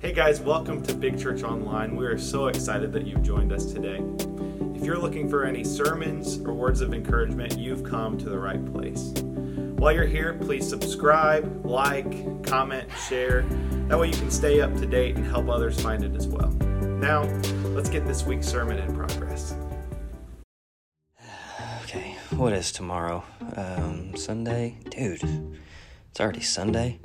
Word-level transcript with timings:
Hey 0.00 0.12
guys, 0.12 0.40
welcome 0.40 0.80
to 0.84 0.94
Big 0.94 1.18
Church 1.18 1.42
Online. 1.42 1.96
We 1.96 2.06
are 2.06 2.16
so 2.16 2.46
excited 2.46 2.92
that 2.92 3.04
you've 3.04 3.24
joined 3.24 3.52
us 3.52 3.72
today. 3.72 4.00
If 4.76 4.84
you're 4.84 4.96
looking 4.96 5.28
for 5.28 5.44
any 5.44 5.64
sermons 5.64 6.38
or 6.38 6.54
words 6.54 6.80
of 6.82 6.94
encouragement, 6.94 7.58
you've 7.58 7.82
come 7.82 8.16
to 8.18 8.28
the 8.28 8.38
right 8.38 8.64
place. 8.72 9.10
While 9.76 9.92
you're 9.92 10.06
here, 10.06 10.34
please 10.34 10.68
subscribe, 10.68 11.66
like, 11.66 12.44
comment, 12.46 12.88
share. 13.08 13.42
That 13.88 13.98
way 13.98 14.06
you 14.06 14.16
can 14.16 14.30
stay 14.30 14.60
up 14.60 14.72
to 14.76 14.86
date 14.86 15.16
and 15.16 15.26
help 15.26 15.48
others 15.48 15.80
find 15.80 16.04
it 16.04 16.14
as 16.14 16.28
well. 16.28 16.50
Now, 16.50 17.24
let's 17.74 17.88
get 17.88 18.06
this 18.06 18.22
week's 18.24 18.46
sermon 18.46 18.78
in 18.78 18.94
progress. 18.94 19.56
Okay, 21.82 22.14
what 22.36 22.52
is 22.52 22.70
tomorrow? 22.70 23.24
Um, 23.56 24.14
Sunday? 24.14 24.78
Dude, 24.90 25.24
it's 26.10 26.20
already 26.20 26.42
Sunday. 26.42 27.00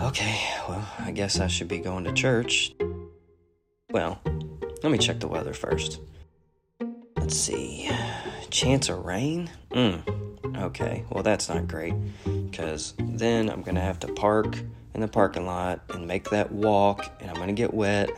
Okay, 0.00 0.40
well, 0.68 0.86
I 0.98 1.12
guess 1.12 1.38
I 1.38 1.46
should 1.46 1.68
be 1.68 1.78
going 1.78 2.04
to 2.04 2.12
church. 2.12 2.74
Well, 3.90 4.20
let 4.82 4.90
me 4.90 4.98
check 4.98 5.20
the 5.20 5.28
weather 5.28 5.52
first. 5.52 6.00
Let's 7.16 7.36
see. 7.36 7.88
Chance 8.50 8.88
of 8.88 9.04
rain? 9.04 9.50
Mm. 9.70 10.56
Okay, 10.56 11.04
well, 11.10 11.22
that's 11.22 11.48
not 11.48 11.68
great. 11.68 11.94
Because 12.24 12.94
then 12.98 13.48
I'm 13.48 13.62
going 13.62 13.76
to 13.76 13.80
have 13.80 14.00
to 14.00 14.08
park 14.08 14.58
in 14.94 15.00
the 15.00 15.08
parking 15.08 15.46
lot 15.46 15.80
and 15.90 16.08
make 16.08 16.30
that 16.30 16.50
walk, 16.50 17.12
and 17.20 17.30
I'm 17.30 17.36
going 17.36 17.48
to 17.48 17.54
get 17.54 17.72
wet. 17.72 18.10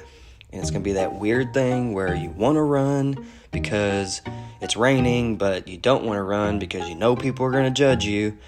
And 0.53 0.61
it's 0.63 0.71
going 0.71 0.83
to 0.83 0.89
be 0.89 0.93
that 0.93 1.15
weird 1.17 1.53
thing 1.53 1.93
where 1.93 2.15
you 2.15 2.31
want 2.31 2.57
to 2.57 2.63
run 2.63 3.27
because 3.51 4.23
it's 4.63 4.77
raining, 4.77 5.37
but 5.37 5.69
you 5.69 5.77
don't 5.77 6.05
want 6.05 6.17
to 6.17 6.23
run 6.23 6.59
because 6.59 6.89
you 6.89 6.95
know 6.95 7.17
people 7.17 7.45
are 7.45 7.51
going 7.51 7.65
to 7.65 7.71
judge 7.71 8.07
you. 8.07 8.39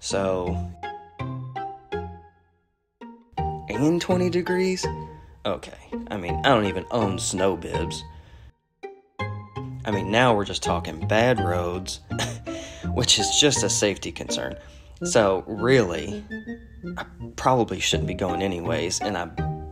So 0.00 0.72
and 3.78 4.00
20 4.00 4.30
degrees? 4.30 4.86
Okay, 5.46 5.78
I 6.10 6.16
mean, 6.16 6.34
I 6.44 6.48
don't 6.48 6.66
even 6.66 6.84
own 6.90 7.18
snow 7.18 7.56
bibs. 7.56 8.02
I 9.84 9.90
mean, 9.90 10.10
now 10.10 10.34
we're 10.34 10.44
just 10.44 10.62
talking 10.62 11.06
bad 11.06 11.40
roads, 11.40 12.00
which 12.94 13.18
is 13.18 13.38
just 13.40 13.62
a 13.62 13.70
safety 13.70 14.12
concern. 14.12 14.56
So, 15.04 15.44
really, 15.46 16.24
I 16.96 17.06
probably 17.36 17.80
shouldn't 17.80 18.08
be 18.08 18.14
going 18.14 18.42
anyways, 18.42 19.00
and 19.00 19.16
I 19.16 19.26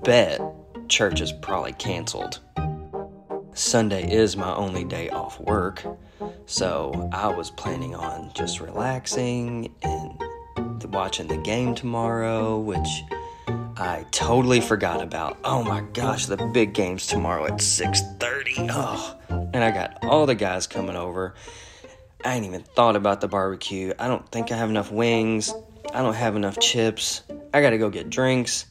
bet 0.05 0.41
church 0.89 1.21
is 1.21 1.33
probably 1.33 1.73
canceled. 1.73 2.41
Sunday 3.53 4.11
is 4.11 4.37
my 4.37 4.55
only 4.55 4.85
day 4.85 5.11
off 5.11 5.41
work, 5.41 5.85
so 6.47 7.11
I 7.13 7.29
was 7.29 7.51
planning 7.51 7.95
on 7.95 8.31
just 8.35 8.61
relaxing 8.61 9.75
and 9.83 10.23
watching 10.93 11.27
the 11.27 11.39
game 11.39 11.75
tomorrow, 11.75 12.59
which 12.59 13.03
I 13.79 14.07
totally 14.11 14.61
forgot 14.63 15.03
about. 15.03 15.37
Oh 15.45 15.63
my 15.63 15.83
gosh, 15.93 16.27
the 16.27 16.39
big 16.39 16.73
game's 16.73 17.07
tomorrow 17.07 17.45
at 17.45 17.61
6:30. 17.61 18.69
Oh, 18.71 19.17
and 19.29 19.63
I 19.63 19.71
got 19.71 20.03
all 20.03 20.25
the 20.25 20.35
guys 20.35 20.67
coming 20.67 20.97
over. 20.97 21.35
I 22.25 22.35
ain't 22.35 22.47
even 22.47 22.63
thought 22.63 22.97
about 22.97 23.21
the 23.21 23.29
barbecue. 23.29 23.93
I 23.99 24.09
don't 24.09 24.27
think 24.31 24.51
I 24.51 24.57
have 24.57 24.71
enough 24.71 24.91
wings. 24.91 25.53
I 25.93 26.01
don't 26.01 26.15
have 26.15 26.37
enough 26.37 26.59
chips. 26.59 27.23
I 27.53 27.61
got 27.61 27.71
to 27.71 27.79
go 27.79 27.91
get 27.91 28.09
drinks. 28.09 28.65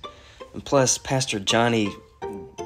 And 0.53 0.65
plus 0.65 0.97
Pastor 0.97 1.39
Johnny 1.39 1.93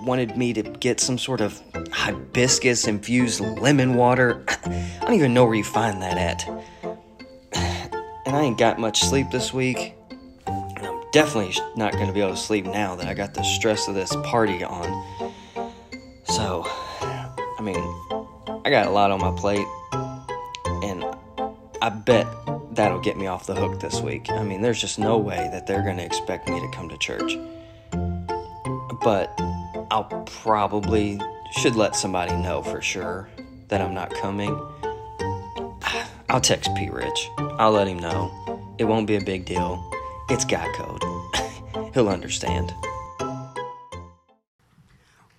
wanted 0.06 0.38
me 0.38 0.54
to 0.54 0.64
get 0.64 1.02
some 1.02 1.18
sort 1.18 1.42
of 1.42 1.62
hibiscus 1.92 2.88
infused 2.88 3.42
lemon 3.42 3.96
water. 3.96 4.46
I 4.48 5.00
don't 5.02 5.16
even 5.16 5.34
know 5.34 5.44
where 5.44 5.56
you 5.56 5.66
find 5.66 6.02
that 6.02 6.18
at. 6.18 6.66
And 8.26 8.36
I 8.36 8.42
ain't 8.42 8.60
got 8.60 8.78
much 8.78 9.00
sleep 9.00 9.32
this 9.32 9.52
week 9.52 9.96
definitely 11.12 11.56
not 11.76 11.94
going 11.94 12.08
to 12.08 12.14
be 12.14 12.22
able 12.22 12.32
to 12.32 12.38
sleep 12.38 12.66
now 12.66 12.96
that 12.96 13.08
I 13.08 13.14
got 13.14 13.34
the 13.34 13.44
stress 13.44 13.88
of 13.88 13.96
this 13.96 14.16
party 14.26 14.64
on. 14.64 15.34
So, 16.26 16.64
I 16.68 17.62
mean, 17.62 17.78
I 18.66 18.70
got 18.70 18.88
a 18.88 18.92
lot 18.92 19.12
on 19.12 19.20
my 19.20 19.32
plate, 19.32 19.66
and 20.84 21.04
I 21.82 21.90
bet 21.90 22.28
that'll 22.72 23.00
get 23.00 23.18
me 23.18 23.28
off 23.28 23.48
the 23.48 23.56
hook 23.56 23.80
this 23.80 24.00
week. 24.02 24.30
I 24.32 24.44
mean, 24.44 24.62
there's 24.62 24.80
just 24.80 25.00
no 25.00 25.18
way 25.18 25.50
that 25.52 25.68
they're 25.68 25.82
going 25.82 25.98
to 25.98 26.06
expect 26.06 26.48
me 26.48 26.60
to 26.60 26.68
come 26.70 26.90
to 26.90 26.98
church. 26.98 27.38
But 29.02 29.34
I'll 29.92 30.24
probably 30.26 31.20
should 31.52 31.76
let 31.76 31.96
somebody 31.96 32.36
know 32.36 32.62
for 32.62 32.82
sure 32.82 33.30
that 33.70 33.82
I'm 33.82 33.94
not 33.94 34.14
coming. 34.14 34.52
I'll 36.30 36.42
text 36.42 36.70
P 36.76 36.90
Rich. 36.90 37.30
I'll 37.38 37.72
let 37.72 37.88
him 37.88 37.98
know. 37.98 38.76
It 38.78 38.86
won't 38.86 39.08
be 39.08 39.16
a 39.16 39.22
big 39.22 39.46
deal. 39.46 39.84
It's 40.32 40.46
guy 40.46 40.72
code. 40.76 41.04
He'll 41.96 42.08
understand. 42.08 42.72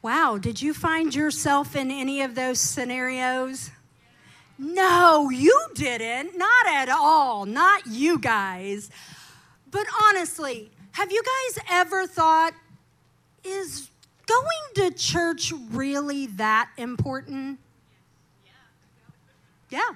Wow, 0.02 0.36
did 0.36 0.60
you 0.60 0.74
find 0.74 1.14
yourself 1.14 1.76
in 1.76 1.92
any 1.92 2.22
of 2.22 2.34
those 2.34 2.58
scenarios? 2.58 3.70
No, 4.58 5.30
you 5.30 5.56
didn't. 5.74 6.36
Not 6.36 6.66
at 6.66 6.88
all. 6.88 7.46
Not 7.46 7.86
you 7.86 8.18
guys. 8.18 8.90
But 9.70 9.86
honestly, 10.08 10.72
have 10.92 11.12
you 11.12 11.22
guys 11.22 11.64
ever 11.70 12.06
thought, 12.08 12.52
is 13.44 13.90
going 14.26 14.90
to 14.90 14.90
church 14.90 15.52
really 15.70 16.26
that 16.26 16.70
important? 16.76 17.60
Yeah. 19.70 19.90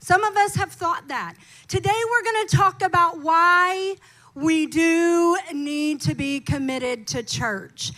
Some 0.00 0.24
of 0.24 0.36
us 0.36 0.56
have 0.56 0.72
thought 0.72 1.08
that. 1.08 1.34
Today 1.68 1.90
we're 2.10 2.32
going 2.32 2.46
to 2.48 2.56
talk 2.56 2.82
about 2.82 3.20
why 3.20 3.96
we 4.36 4.66
do 4.66 5.36
need 5.54 6.02
to 6.02 6.14
be 6.14 6.40
committed 6.40 7.06
to 7.06 7.22
church. 7.22 7.90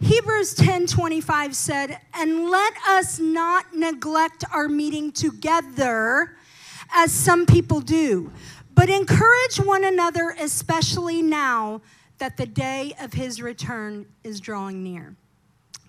Hebrews 0.00 0.54
10:25 0.54 1.54
said, 1.54 2.00
"And 2.14 2.48
let 2.48 2.72
us 2.88 3.18
not 3.18 3.74
neglect 3.76 4.42
our 4.50 4.68
meeting 4.68 5.12
together 5.12 6.36
as 6.94 7.12
some 7.12 7.44
people 7.44 7.82
do, 7.82 8.32
but 8.74 8.88
encourage 8.88 9.60
one 9.60 9.84
another 9.84 10.34
especially 10.38 11.20
now 11.20 11.82
that 12.18 12.38
the 12.38 12.46
day 12.46 12.94
of 12.98 13.12
his 13.12 13.42
return 13.42 14.06
is 14.24 14.40
drawing 14.40 14.82
near." 14.82 15.14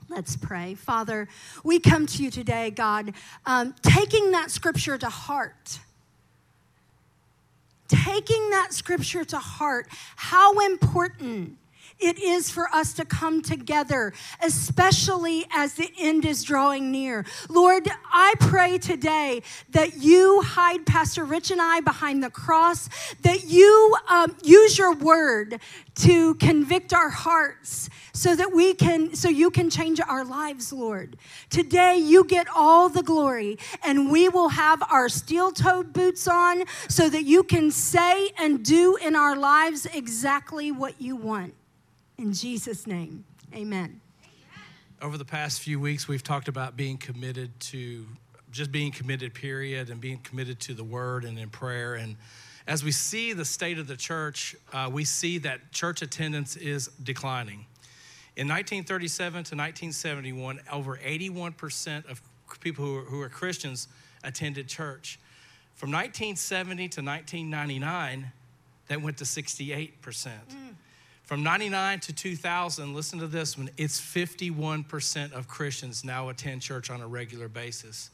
Let's 0.09 0.36
pray. 0.36 0.75
Father, 0.75 1.30
we 1.63 1.80
come 1.80 2.06
to 2.08 2.24
you 2.24 2.30
today, 2.30 2.72
God, 2.72 3.13
um, 3.46 3.74
taking 3.81 4.31
that 4.31 4.52
scripture 4.52 4.97
to 4.97 5.09
heart 5.09 5.80
taking 7.88 8.49
that 8.51 8.73
scripture 8.73 9.23
to 9.25 9.38
heart, 9.38 9.88
how 10.16 10.59
important 10.59 11.57
it 12.03 12.19
is 12.19 12.50
for 12.50 12.68
us 12.74 12.94
to 12.94 13.06
come 13.06 13.41
together, 13.41 14.14
especially 14.41 15.46
as 15.52 15.75
the 15.75 15.91
end 15.97 16.25
is 16.25 16.44
drawing 16.44 16.91
near. 16.91 17.25
Lord, 17.50 17.88
I 18.12 18.34
pray 18.40 18.78
today 18.78 19.41
that 19.69 19.97
you 19.97 20.42
hide 20.42 20.86
Pastor 20.86 21.24
Rich 21.24 21.52
and 21.52 21.62
I 21.62 21.80
behind 21.80 22.24
the 22.24 22.30
cross, 22.30 22.90
that 23.22 23.46
you 23.46 23.96
um, 24.09 24.36
use 24.44 24.78
your 24.78 24.94
word 24.94 25.59
to 25.96 26.36
convict 26.36 26.94
our 26.94 27.09
hearts 27.09 27.90
so 28.13 28.36
that 28.36 28.52
we 28.52 28.74
can 28.74 29.16
so 29.16 29.30
you 29.30 29.50
can 29.50 29.69
change 29.69 30.00
our 30.00 30.24
lives 30.24 30.72
lord 30.74 31.18
today 31.50 31.97
you 31.97 32.24
get 32.24 32.47
all 32.56 32.90
the 32.90 33.03
glory 33.03 33.58
and 33.84 34.12
we 34.12 34.30
will 34.30 34.50
have 34.50 34.81
our 34.92 35.09
steel-toed 35.09 35.94
boots 35.94 36.28
on 36.28 36.63
so 36.88 37.09
that 37.09 37.24
you 37.25 37.44
can 37.44 37.69
say 37.69 38.30
and 38.40 38.63
do 38.63 38.96
in 38.97 39.16
our 39.16 39.36
lives 39.36 39.86
exactly 39.94 40.72
what 40.72 41.00
you 41.02 41.16
want 41.16 41.53
in 42.18 42.34
Jesus' 42.34 42.88
name, 42.88 43.25
amen. 43.53 44.01
Over 45.01 45.18
the 45.18 45.25
past 45.25 45.62
few 45.62 45.79
weeks, 45.79 46.07
we've 46.07 46.24
talked 46.24 46.47
about 46.47 46.78
being 46.78 46.97
committed 46.97 47.59
to 47.62 48.06
just 48.51 48.72
being 48.72 48.91
committed, 48.91 49.34
period, 49.34 49.90
and 49.90 50.00
being 50.00 50.19
committed 50.19 50.59
to 50.62 50.74
the 50.74 50.84
word 50.84 51.25
and 51.25 51.38
in 51.40 51.50
prayer. 51.50 51.96
And 51.96 52.16
as 52.68 52.84
we 52.84 52.91
see 52.91 53.34
the 53.34 53.44
state 53.44 53.79
of 53.79 53.88
the 53.88 53.97
church, 53.97 54.56
uh, 54.72 54.90
we 54.91 55.03
see 55.03 55.40
that 55.40 55.72
church 55.72 56.01
attendance 56.01 56.56
is 56.56 56.88
declining. 57.01 57.66
In 58.35 58.47
1937 58.47 59.31
to 59.33 59.38
1971, 59.38 60.62
over 60.71 60.98
81% 60.98 62.10
of 62.10 62.21
people 62.62 62.86
who 62.86 62.94
were, 62.94 63.01
who 63.01 63.18
were 63.18 63.30
Christians 63.30 63.88
attended 64.24 64.68
church. 64.68 65.19
From 65.75 65.92
1970 65.92 66.89
to 66.89 67.01
1999, 67.01 68.31
that 68.88 69.01
went 69.01 69.18
to 69.18 69.24
68%. 69.24 69.92
Mm. 70.01 70.75
From 71.24 71.42
99 71.42 72.02
to 72.02 72.14
2000, 72.14 72.94
listen 72.94 73.20
to 73.20 73.28
this 73.28 73.58
one, 73.58 73.70
it's 73.78 74.00
51% 74.00 75.31
of 75.31 75.48
Christians 75.48 76.04
now 76.04 76.30
attend 76.30 76.62
church 76.62 76.90
on 76.90 77.02
a 77.02 77.08
regular 77.08 77.48
basis. 77.48 78.10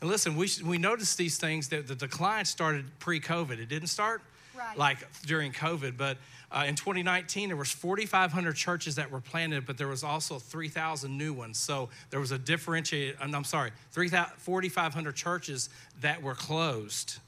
And 0.00 0.08
listen, 0.08 0.36
we, 0.36 0.48
we 0.64 0.78
noticed 0.78 1.18
these 1.18 1.38
things 1.38 1.68
that 1.68 1.86
the 1.86 1.94
decline 1.94 2.44
started 2.44 2.86
pre 2.98 3.20
COVID. 3.20 3.58
It 3.58 3.68
didn't 3.68 3.88
start 3.88 4.22
right. 4.56 4.76
like 4.76 4.98
during 5.22 5.52
COVID, 5.52 5.96
but 5.96 6.16
uh, 6.50 6.64
in 6.66 6.76
2019, 6.76 7.48
there 7.48 7.56
was 7.56 7.70
4,500 7.70 8.54
churches 8.54 8.94
that 8.94 9.10
were 9.10 9.20
planted, 9.20 9.66
but 9.66 9.76
there 9.76 9.88
was 9.88 10.04
also 10.04 10.38
3,000 10.38 11.16
new 11.16 11.32
ones. 11.32 11.58
So 11.58 11.88
there 12.10 12.20
was 12.20 12.30
a 12.30 12.38
differentiated, 12.38 13.16
I'm 13.20 13.44
sorry, 13.44 13.72
4,500 13.90 15.16
churches 15.16 15.68
that 16.00 16.22
were 16.22 16.34
closed 16.34 17.18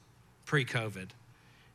pre-COVID, 0.45 1.09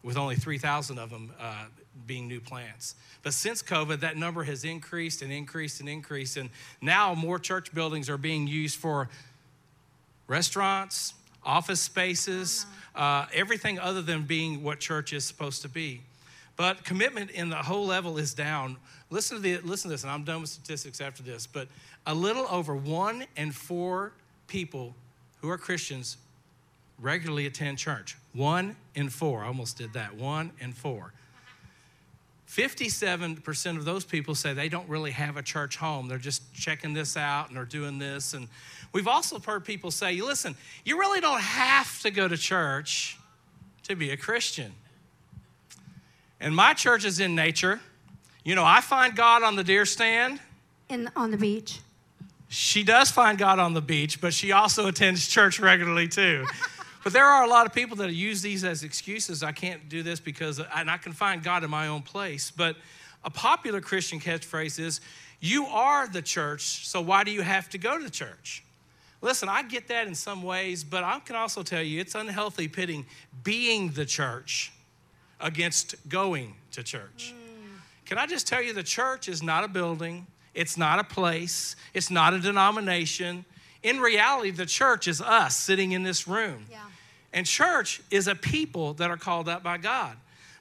with 0.03 0.17
only 0.17 0.37
3,000 0.37 0.99
of 0.99 1.11
them 1.11 1.33
uh, 1.39 1.67
being 2.07 2.29
new 2.29 2.41
plants. 2.41 2.95
But 3.23 3.35
since 3.35 3.63
COVID, 3.63 4.01
that 4.01 4.17
number 4.17 4.45
has 4.45 4.65
increased 4.65 5.23
and 5.23 5.33
increased 5.33 5.81
and 5.81 5.89
increased. 5.89 6.37
And 6.37 6.51
now 6.81 7.15
more 7.15 7.39
church 7.39 7.73
buildings 7.73 8.11
are 8.11 8.19
being 8.19 8.47
used 8.47 8.79
for 8.79 9.09
restaurants, 10.27 11.15
office 11.45 11.81
spaces, 11.81 12.67
uh, 12.95 13.27
everything 13.33 13.79
other 13.79 14.03
than 14.03 14.23
being 14.23 14.63
what 14.63 14.81
church 14.81 15.13
is 15.13 15.25
supposed 15.25 15.63
to 15.63 15.69
be. 15.69 16.01
But 16.57 16.85
commitment 16.85 17.31
in 17.31 17.49
the 17.49 17.57
whole 17.57 17.87
level 17.87 18.19
is 18.19 18.35
down. 18.35 18.77
Listen 19.11 19.37
to, 19.39 19.43
the, 19.43 19.59
listen 19.59 19.91
to 19.91 19.95
this, 19.95 20.03
and 20.03 20.13
I'm 20.13 20.25
done 20.25 20.41
with 20.41 20.51
statistics 20.51 21.01
after 21.01 21.23
this. 21.23 21.47
But 21.47 21.69
a 22.07 22.15
little 22.15 22.47
over 22.51 22.77
one 22.77 23.25
in 23.37 23.51
four 23.51 24.13
people 24.47 24.95
who 25.41 25.51
are 25.51 25.59
Christians 25.59 26.17
regularly 27.01 27.47
attend 27.47 27.79
church. 27.79 28.17
One 28.33 28.77
in 28.95 29.09
four. 29.09 29.43
I 29.45 29.49
almost 29.49 29.79
did 29.79 29.93
that. 29.95 30.15
One 30.15 30.53
in 30.61 30.73
four. 30.73 31.13
57% 32.49 33.77
of 33.77 33.85
those 33.85 34.05
people 34.05 34.35
say 34.35 34.53
they 34.53 34.69
don't 34.69 34.89
really 34.89 35.11
have 35.11 35.37
a 35.37 35.43
church 35.43 35.77
home. 35.77 36.09
They're 36.09 36.19
just 36.19 36.55
checking 36.55 36.93
this 36.93 37.17
out 37.17 37.49
and 37.49 37.57
they're 37.57 37.65
doing 37.65 37.99
this. 37.99 38.35
And 38.35 38.49
we've 38.93 39.09
also 39.09 39.39
heard 39.39 39.65
people 39.65 39.91
say, 39.91 40.21
listen, 40.21 40.55
you 40.85 40.99
really 40.99 41.21
don't 41.21 41.41
have 41.41 42.01
to 42.03 42.11
go 42.11 42.29
to 42.29 42.37
church 42.37 43.19
to 43.85 43.97
be 43.97 44.11
a 44.11 44.17
Christian. 44.17 44.73
And 46.41 46.55
my 46.55 46.75
church 46.75 47.05
is 47.05 47.21
in 47.21 47.35
nature. 47.35 47.81
You 48.45 48.55
know, 48.55 48.65
I 48.65 48.81
find 48.83 49.17
God 49.17 49.43
on 49.43 49.57
the 49.57 49.65
deer 49.65 49.87
stand. 49.87 50.39
In, 50.89 51.11
on 51.17 51.31
the 51.31 51.39
beach. 51.39 51.81
She 52.49 52.85
does 52.85 53.11
find 53.11 53.39
God 53.39 53.59
on 53.59 53.73
the 53.73 53.81
beach, 53.81 54.21
but 54.21 54.35
she 54.35 54.53
also 54.53 54.87
attends 54.87 55.27
church 55.27 55.59
regularly 55.59 56.09
too. 56.09 56.45
But 57.05 57.13
there 57.13 57.27
are 57.27 57.45
a 57.45 57.49
lot 57.49 57.67
of 57.67 57.75
people 57.75 57.99
that 57.99 58.13
use 58.13 58.41
these 58.41 58.65
as 58.65 58.83
excuses. 58.83 59.43
I 59.43 59.53
can't 59.53 59.91
do 59.91 60.03
this 60.03 60.21
because, 60.21 60.59
and 60.59 60.91
I 60.91 60.97
can 60.97 61.13
find 61.13 61.43
God 61.43 61.63
in 61.63 61.71
my 61.71 61.89
own 61.89 62.01
place. 62.01 62.51
But 62.51 62.77
a 63.23 63.31
popular 63.31 63.83
Christian 63.83 64.19
catchphrase 64.19 64.79
is, 64.81 65.03
You 65.39 65.67
are 65.67 66.09
the 66.09 66.23
church, 66.23 66.87
so 66.87 67.03
why 67.03 67.23
do 67.23 67.31
you 67.31 67.43
have 67.43 67.69
to 67.71 67.79
go 67.79 67.99
to 67.99 68.11
church? 68.11 68.65
Listen, 69.21 69.49
I 69.49 69.63
get 69.63 69.89
that 69.89 70.07
in 70.07 70.15
some 70.15 70.43
ways, 70.43 70.83
but 70.83 71.05
I 71.05 71.19
can 71.21 71.37
also 71.37 71.63
tell 71.63 71.83
you 71.83 72.01
it's 72.01 72.15
unhealthy 72.15 72.69
pitting 72.69 73.07
being 73.43 73.91
the 73.91 74.05
church 74.05 74.73
against 75.41 75.95
going 76.09 76.55
to 76.73 76.83
church. 76.83 77.35
Mm. 77.35 77.79
Can 78.07 78.19
I 78.19 78.27
just 78.27 78.47
tell 78.47 78.63
you 78.63 78.73
the 78.73 78.83
church 78.83 79.29
is 79.29 79.43
not 79.43 79.65
a 79.65 79.69
building, 79.69 80.27
it's 80.53 80.77
not 80.77 80.99
a 80.99 81.05
place, 81.05 81.75
it's 81.95 82.11
not 82.11 82.35
a 82.35 82.39
denomination. 82.39 83.45
In 83.83 84.01
reality, 84.01 84.51
the 84.51 84.67
church 84.67 85.09
is 85.09 85.21
us 85.21 85.57
sitting 85.57 85.93
in 85.93 86.03
this 86.03 86.29
room. 86.29 86.67
Yeah. 86.71 86.85
And 87.35 87.45
church 87.45 88.01
is 88.13 88.29
a 88.29 88.35
people 88.35 88.95
that 88.95 89.11
are 89.11 89.17
called 89.17 89.49
out 89.49 89.65
by 89.65 89.77
God. 89.77 90.17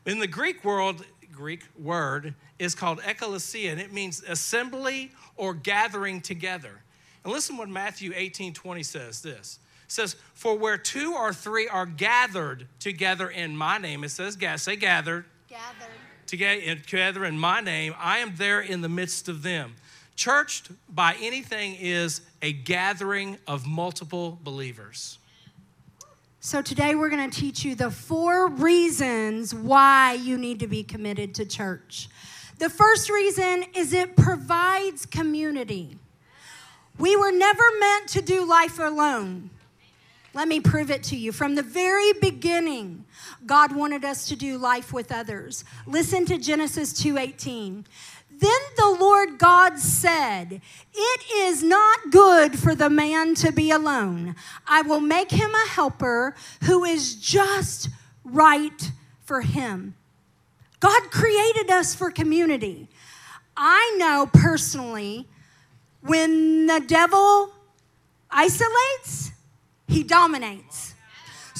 In 0.07 0.19
the 0.19 0.27
Greek 0.27 0.65
world, 0.65 1.05
Greek 1.31 1.63
word 1.79 2.33
is 2.57 2.73
called 2.73 2.99
ekklesia, 3.01 3.71
and 3.71 3.79
it 3.79 3.93
means 3.93 4.23
assembly 4.23 5.11
or 5.37 5.53
gathering 5.53 6.19
together. 6.19 6.81
And 7.23 7.31
listen 7.31 7.57
what 7.57 7.69
Matthew 7.69 8.11
18 8.15 8.53
20 8.53 8.83
says 8.83 9.21
this. 9.21 9.59
It 9.85 9.91
says, 9.91 10.15
For 10.33 10.57
where 10.57 10.77
two 10.77 11.13
or 11.13 11.31
three 11.31 11.67
are 11.67 11.85
gathered 11.85 12.67
together 12.79 13.29
in 13.29 13.55
my 13.55 13.77
name, 13.77 14.03
it 14.03 14.09
says, 14.09 14.35
say 14.57 14.75
gathered. 14.75 15.25
Gathered. 15.47 16.85
Together 16.87 17.25
in 17.25 17.37
my 17.37 17.61
name, 17.61 17.93
I 17.99 18.17
am 18.17 18.35
there 18.37 18.61
in 18.61 18.81
the 18.81 18.89
midst 18.89 19.29
of 19.29 19.43
them. 19.43 19.75
Church, 20.15 20.63
by 20.89 21.15
anything, 21.21 21.75
is 21.79 22.21
a 22.41 22.51
gathering 22.51 23.37
of 23.47 23.67
multiple 23.67 24.39
believers. 24.43 25.19
So, 26.45 26.61
today 26.61 26.93
we're 26.93 27.09
going 27.09 27.31
to 27.31 27.39
teach 27.39 27.63
you 27.63 27.73
the 27.73 27.89
four 27.89 28.49
reasons 28.49 29.55
why 29.55 30.19
you 30.21 30.37
need 30.37 30.59
to 30.59 30.67
be 30.67 30.83
committed 30.83 31.33
to 31.35 31.45
church. 31.45 32.09
The 32.59 32.69
first 32.69 33.09
reason 33.09 33.63
is 33.73 33.93
it 33.93 34.17
provides 34.17 35.05
community. 35.05 35.97
We 36.99 37.15
were 37.15 37.31
never 37.31 37.63
meant 37.79 38.09
to 38.09 38.21
do 38.21 38.43
life 38.43 38.77
alone. 38.77 39.51
Let 40.33 40.49
me 40.49 40.59
prove 40.59 40.91
it 40.91 41.03
to 41.03 41.15
you. 41.15 41.31
From 41.31 41.55
the 41.55 41.63
very 41.63 42.11
beginning, 42.11 43.05
God 43.45 43.73
wanted 43.73 44.03
us 44.03 44.27
to 44.27 44.35
do 44.35 44.57
life 44.57 44.91
with 44.91 45.13
others. 45.13 45.63
Listen 45.87 46.25
to 46.25 46.37
Genesis 46.37 46.91
2:18. 46.91 47.85
Then 48.39 48.59
the 48.77 48.97
Lord 48.99 49.37
God 49.37 49.79
said, 49.79 50.61
It 50.93 51.21
is 51.35 51.63
not 51.63 52.11
good 52.11 52.57
for 52.57 52.75
the 52.75 52.89
man 52.89 53.35
to 53.35 53.51
be 53.51 53.71
alone. 53.71 54.35
I 54.67 54.81
will 54.81 54.99
make 54.99 55.31
him 55.31 55.51
a 55.53 55.69
helper 55.69 56.35
who 56.63 56.83
is 56.83 57.15
just 57.15 57.89
right 58.23 58.91
for 59.23 59.41
him. 59.41 59.95
God 60.79 61.11
created 61.11 61.71
us 61.71 61.95
for 61.95 62.11
community. 62.11 62.89
I 63.55 63.95
know 63.97 64.29
personally 64.31 65.27
when 66.01 66.67
the 66.67 66.81
devil 66.81 67.51
isolates, 68.29 69.31
he 69.87 70.03
dominates. 70.03 70.92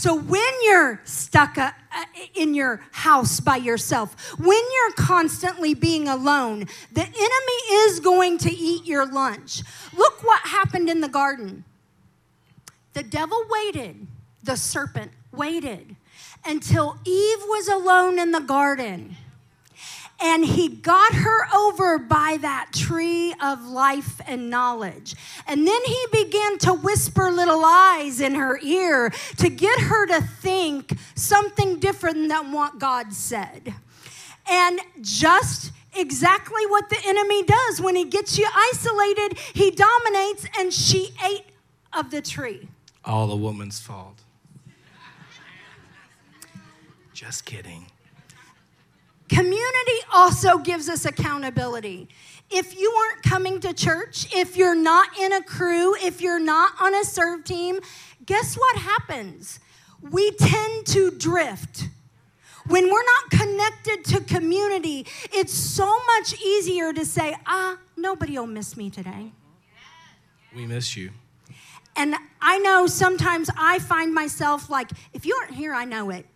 So 0.03 0.15
when 0.15 0.53
you're 0.65 0.99
stuck 1.05 1.57
uh, 1.57 1.71
uh, 1.95 2.03
in 2.35 2.53
your 2.53 2.81
house 2.91 3.39
by 3.39 3.55
yourself, 3.55 4.37
when 4.37 4.61
you're 4.75 4.91
constantly 4.97 5.73
being 5.73 6.09
alone, 6.09 6.65
the 6.91 7.03
enemy 7.03 7.59
is 7.85 8.01
going 8.01 8.37
to 8.39 8.51
eat 8.51 8.85
your 8.85 9.05
lunch. 9.05 9.61
Look 9.95 10.21
what 10.21 10.41
happened 10.41 10.89
in 10.89 10.99
the 10.99 11.07
garden. 11.07 11.63
The 12.91 13.03
devil 13.03 13.45
waited, 13.49 14.05
the 14.43 14.57
serpent 14.57 15.13
waited 15.31 15.95
until 16.45 16.97
Eve 17.05 17.39
was 17.43 17.69
alone 17.69 18.19
in 18.19 18.31
the 18.31 18.41
garden 18.41 19.15
and 20.23 20.45
he 20.45 20.69
got 20.69 21.13
her 21.13 21.53
over 21.53 21.99
by 21.99 22.37
that 22.39 22.69
tree 22.73 23.35
of 23.43 23.67
life 23.67 24.21
and 24.25 24.49
knowledge. 24.49 25.15
And 25.45 25.67
then 25.67 25.81
he 25.85 26.05
began 26.13 26.57
to 26.59 26.73
whisper 26.73 27.29
little 27.29 27.61
lies 27.61 28.21
in 28.21 28.35
her 28.35 28.57
ear 28.63 29.09
to 29.37 29.49
get 29.49 29.81
her 29.81 30.07
to 30.07 30.21
think 30.21 30.97
something 31.15 31.77
different 31.77 32.29
than 32.29 32.53
what 32.53 32.79
God 32.79 33.11
said. 33.13 33.73
And 34.49 34.79
just 35.01 35.73
exactly 35.93 36.65
what 36.67 36.89
the 36.89 36.99
enemy 37.05 37.43
does 37.43 37.81
when 37.81 37.97
he 37.97 38.05
gets 38.05 38.37
you 38.37 38.47
isolated, 38.55 39.37
he 39.53 39.71
dominates, 39.71 40.45
and 40.57 40.73
she 40.73 41.13
ate 41.23 41.47
of 41.91 42.11
the 42.11 42.21
tree. 42.21 42.69
All 43.03 43.27
the 43.27 43.35
woman's 43.35 43.81
fault. 43.81 44.21
Just 47.13 47.45
kidding. 47.45 47.87
Community 49.33 49.99
also 50.13 50.59
gives 50.59 50.87
us 50.89 51.05
accountability. 51.05 52.07
If 52.51 52.79
you 52.79 52.91
aren't 52.91 53.23
coming 53.23 53.59
to 53.61 53.73
church, 53.73 54.27
if 54.35 54.55
you're 54.55 54.75
not 54.75 55.17
in 55.17 55.33
a 55.33 55.41
crew, 55.41 55.95
if 55.95 56.21
you're 56.21 56.39
not 56.39 56.73
on 56.79 56.93
a 56.93 57.03
serve 57.03 57.43
team, 57.43 57.79
guess 58.25 58.55
what 58.55 58.77
happens? 58.77 59.59
We 60.01 60.31
tend 60.31 60.85
to 60.87 61.09
drift. 61.09 61.89
When 62.67 62.91
we're 62.91 63.03
not 63.03 63.31
connected 63.31 64.05
to 64.05 64.21
community, 64.21 65.07
it's 65.31 65.53
so 65.53 65.99
much 66.05 66.39
easier 66.39 66.93
to 66.93 67.03
say, 67.03 67.35
ah, 67.47 67.77
nobody 67.97 68.37
will 68.37 68.45
miss 68.45 68.77
me 68.77 68.91
today. 68.91 69.31
We 70.55 70.67
miss 70.67 70.95
you. 70.95 71.09
And 71.95 72.15
I 72.39 72.59
know 72.59 72.85
sometimes 72.85 73.49
I 73.57 73.79
find 73.79 74.13
myself 74.13 74.69
like, 74.69 74.91
if 75.11 75.25
you 75.25 75.35
aren't 75.41 75.55
here, 75.55 75.73
I 75.73 75.85
know 75.85 76.11
it. 76.11 76.27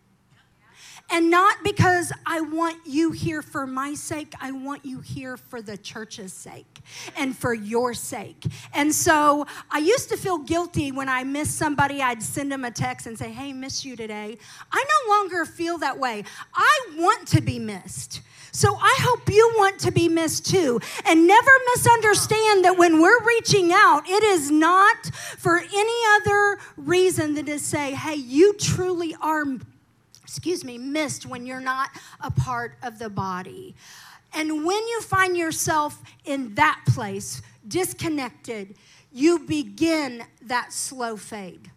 And 1.09 1.29
not 1.29 1.63
because 1.63 2.11
I 2.25 2.41
want 2.41 2.85
you 2.85 3.11
here 3.11 3.41
for 3.41 3.65
my 3.65 3.93
sake, 3.93 4.33
I 4.41 4.51
want 4.51 4.85
you 4.85 4.99
here 4.99 5.37
for 5.37 5.61
the 5.61 5.77
church's 5.77 6.33
sake 6.33 6.81
and 7.15 7.35
for 7.35 7.53
your 7.53 7.93
sake. 7.93 8.45
And 8.73 8.93
so 8.93 9.45
I 9.71 9.79
used 9.79 10.09
to 10.09 10.17
feel 10.17 10.37
guilty 10.37 10.91
when 10.91 11.07
I 11.07 11.23
missed 11.23 11.57
somebody, 11.57 12.01
I'd 12.01 12.21
send 12.21 12.51
them 12.51 12.65
a 12.65 12.71
text 12.71 13.07
and 13.07 13.17
say, 13.17 13.31
Hey, 13.31 13.53
miss 13.53 13.85
you 13.85 13.95
today. 13.95 14.37
I 14.71 14.83
no 14.83 15.13
longer 15.13 15.45
feel 15.45 15.77
that 15.77 15.97
way. 15.97 16.25
I 16.53 16.79
want 16.97 17.27
to 17.29 17.41
be 17.41 17.57
missed. 17.57 18.21
So 18.51 18.75
I 18.75 18.97
hope 19.01 19.29
you 19.29 19.53
want 19.55 19.79
to 19.81 19.91
be 19.91 20.09
missed 20.09 20.47
too. 20.47 20.79
And 21.05 21.27
never 21.27 21.51
misunderstand 21.75 22.65
that 22.65 22.75
when 22.75 23.01
we're 23.01 23.23
reaching 23.23 23.71
out, 23.71 24.09
it 24.09 24.23
is 24.23 24.49
not 24.49 25.05
for 25.37 25.59
any 25.59 26.01
other 26.15 26.57
reason 26.75 27.35
than 27.35 27.45
to 27.45 27.59
say, 27.59 27.93
hey, 27.93 28.15
you 28.15 28.53
truly 28.53 29.15
are 29.21 29.45
excuse 30.27 30.65
me, 30.65 30.77
missed 30.77 31.25
when 31.25 31.45
you're 31.45 31.61
not 31.61 31.89
a 32.19 32.29
part 32.29 32.77
of 32.83 32.99
the 32.99 33.09
body. 33.09 33.73
And 34.33 34.65
when 34.65 34.87
you 34.87 35.01
find 35.01 35.37
yourself 35.37 36.01
in 36.25 36.53
that 36.55 36.81
place, 36.89 37.41
disconnected, 37.65 38.75
you 39.13 39.39
begin 39.39 40.25
that 40.41 40.73
slow 40.73 41.15
fade 41.15 41.71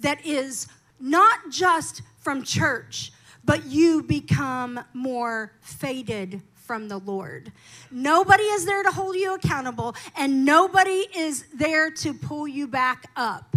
that 0.00 0.26
is 0.26 0.66
not 0.98 1.38
just 1.50 2.02
from 2.18 2.42
church, 2.42 3.12
but 3.44 3.66
you 3.66 4.02
become 4.02 4.80
more 4.92 5.52
faded 5.60 6.42
from 6.54 6.88
the 6.88 6.98
Lord. 6.98 7.50
Nobody 7.90 8.42
is 8.42 8.66
there 8.66 8.82
to 8.82 8.90
hold 8.90 9.14
you 9.14 9.34
accountable, 9.34 9.94
and 10.16 10.44
nobody 10.44 11.06
is 11.16 11.44
there 11.54 11.90
to 11.92 12.12
pull 12.12 12.46
you 12.46 12.66
back 12.66 13.10
up. 13.16 13.56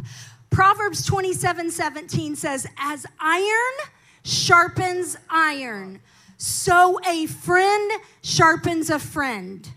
Proverbs 0.51 1.05
27 1.05 1.71
17 1.71 2.35
says, 2.35 2.67
As 2.77 3.05
iron 3.19 3.89
sharpens 4.23 5.17
iron, 5.29 6.01
So 6.37 6.99
a 7.07 7.25
friend 7.25 7.91
sharpens 8.21 8.89
a 8.89 8.99
friend. 8.99 9.67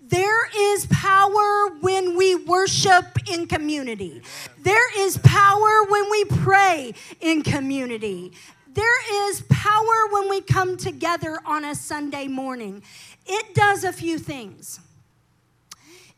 There 0.00 0.48
is 0.56 0.86
power 0.86 1.70
when 1.80 2.16
we 2.16 2.36
worship 2.36 3.18
in 3.28 3.46
community. 3.46 4.22
There 4.62 5.00
is 5.00 5.18
power 5.18 5.84
when 5.88 6.10
we 6.10 6.24
pray 6.26 6.94
in 7.20 7.42
community. 7.42 8.32
There 8.72 9.28
is 9.28 9.42
power 9.48 10.08
when 10.10 10.28
we 10.28 10.42
come 10.42 10.76
together 10.76 11.38
on 11.44 11.64
a 11.64 11.74
Sunday 11.74 12.28
morning. 12.28 12.82
It 13.26 13.54
does 13.54 13.82
a 13.82 13.92
few 13.92 14.18
things. 14.18 14.78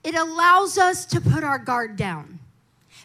It 0.02 0.14
allows 0.14 0.78
us 0.78 1.06
to 1.06 1.20
put 1.20 1.44
our 1.44 1.58
guard 1.58 1.96
down 1.96 2.40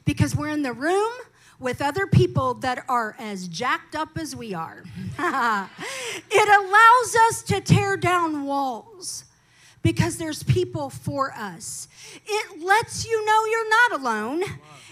because 0.06 0.36
we're 0.36 0.50
in 0.50 0.64
the 0.64 0.74
room 0.74 1.12
with 1.60 1.82
other 1.82 2.08
people 2.08 2.56
that 2.56 2.84
are 2.90 3.16
as 3.20 3.48
jacked 3.48 3.96
up 3.96 4.18
as 4.18 4.36
we 4.36 4.54
are. 4.54 4.84
it 5.20 6.50
allows 6.60 7.16
us 7.30 7.44
to 7.44 7.62
tear 7.62 7.96
down 7.96 8.46
walls 8.46 9.26
because 9.84 10.18
there's 10.18 10.44
people 10.44 10.90
for 10.90 11.32
us. 11.34 11.88
It 12.26 12.64
lets 12.64 13.06
you 13.06 13.26
know 13.26 13.46
you're 13.46 13.70
not 13.70 14.02
alone. 14.02 14.44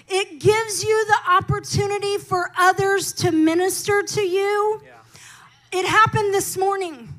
It 0.07 0.39
gives 0.39 0.83
you 0.83 1.05
the 1.05 1.31
opportunity 1.31 2.17
for 2.17 2.51
others 2.57 3.13
to 3.13 3.31
minister 3.31 4.01
to 4.03 4.21
you. 4.21 4.81
It 5.71 5.85
happened 5.85 6.33
this 6.33 6.57
morning. 6.57 7.09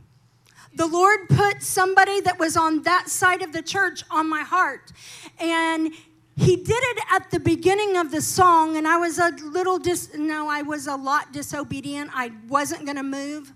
The 0.74 0.86
Lord 0.86 1.28
put 1.28 1.62
somebody 1.62 2.20
that 2.22 2.38
was 2.38 2.56
on 2.56 2.82
that 2.82 3.08
side 3.08 3.42
of 3.42 3.52
the 3.52 3.62
church 3.62 4.02
on 4.10 4.28
my 4.28 4.42
heart. 4.42 4.92
And 5.38 5.92
he 6.36 6.56
did 6.56 6.70
it 6.70 6.98
at 7.10 7.30
the 7.30 7.40
beginning 7.40 7.96
of 7.96 8.10
the 8.10 8.20
song, 8.22 8.76
and 8.76 8.88
I 8.88 8.96
was 8.96 9.18
a 9.18 9.30
little 9.42 9.78
dis 9.78 10.14
no, 10.16 10.48
I 10.48 10.62
was 10.62 10.86
a 10.86 10.96
lot 10.96 11.32
disobedient. 11.32 12.10
I 12.14 12.32
wasn't 12.48 12.86
gonna 12.86 13.02
move. 13.02 13.52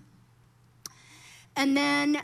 And 1.55 1.75
then 1.75 2.21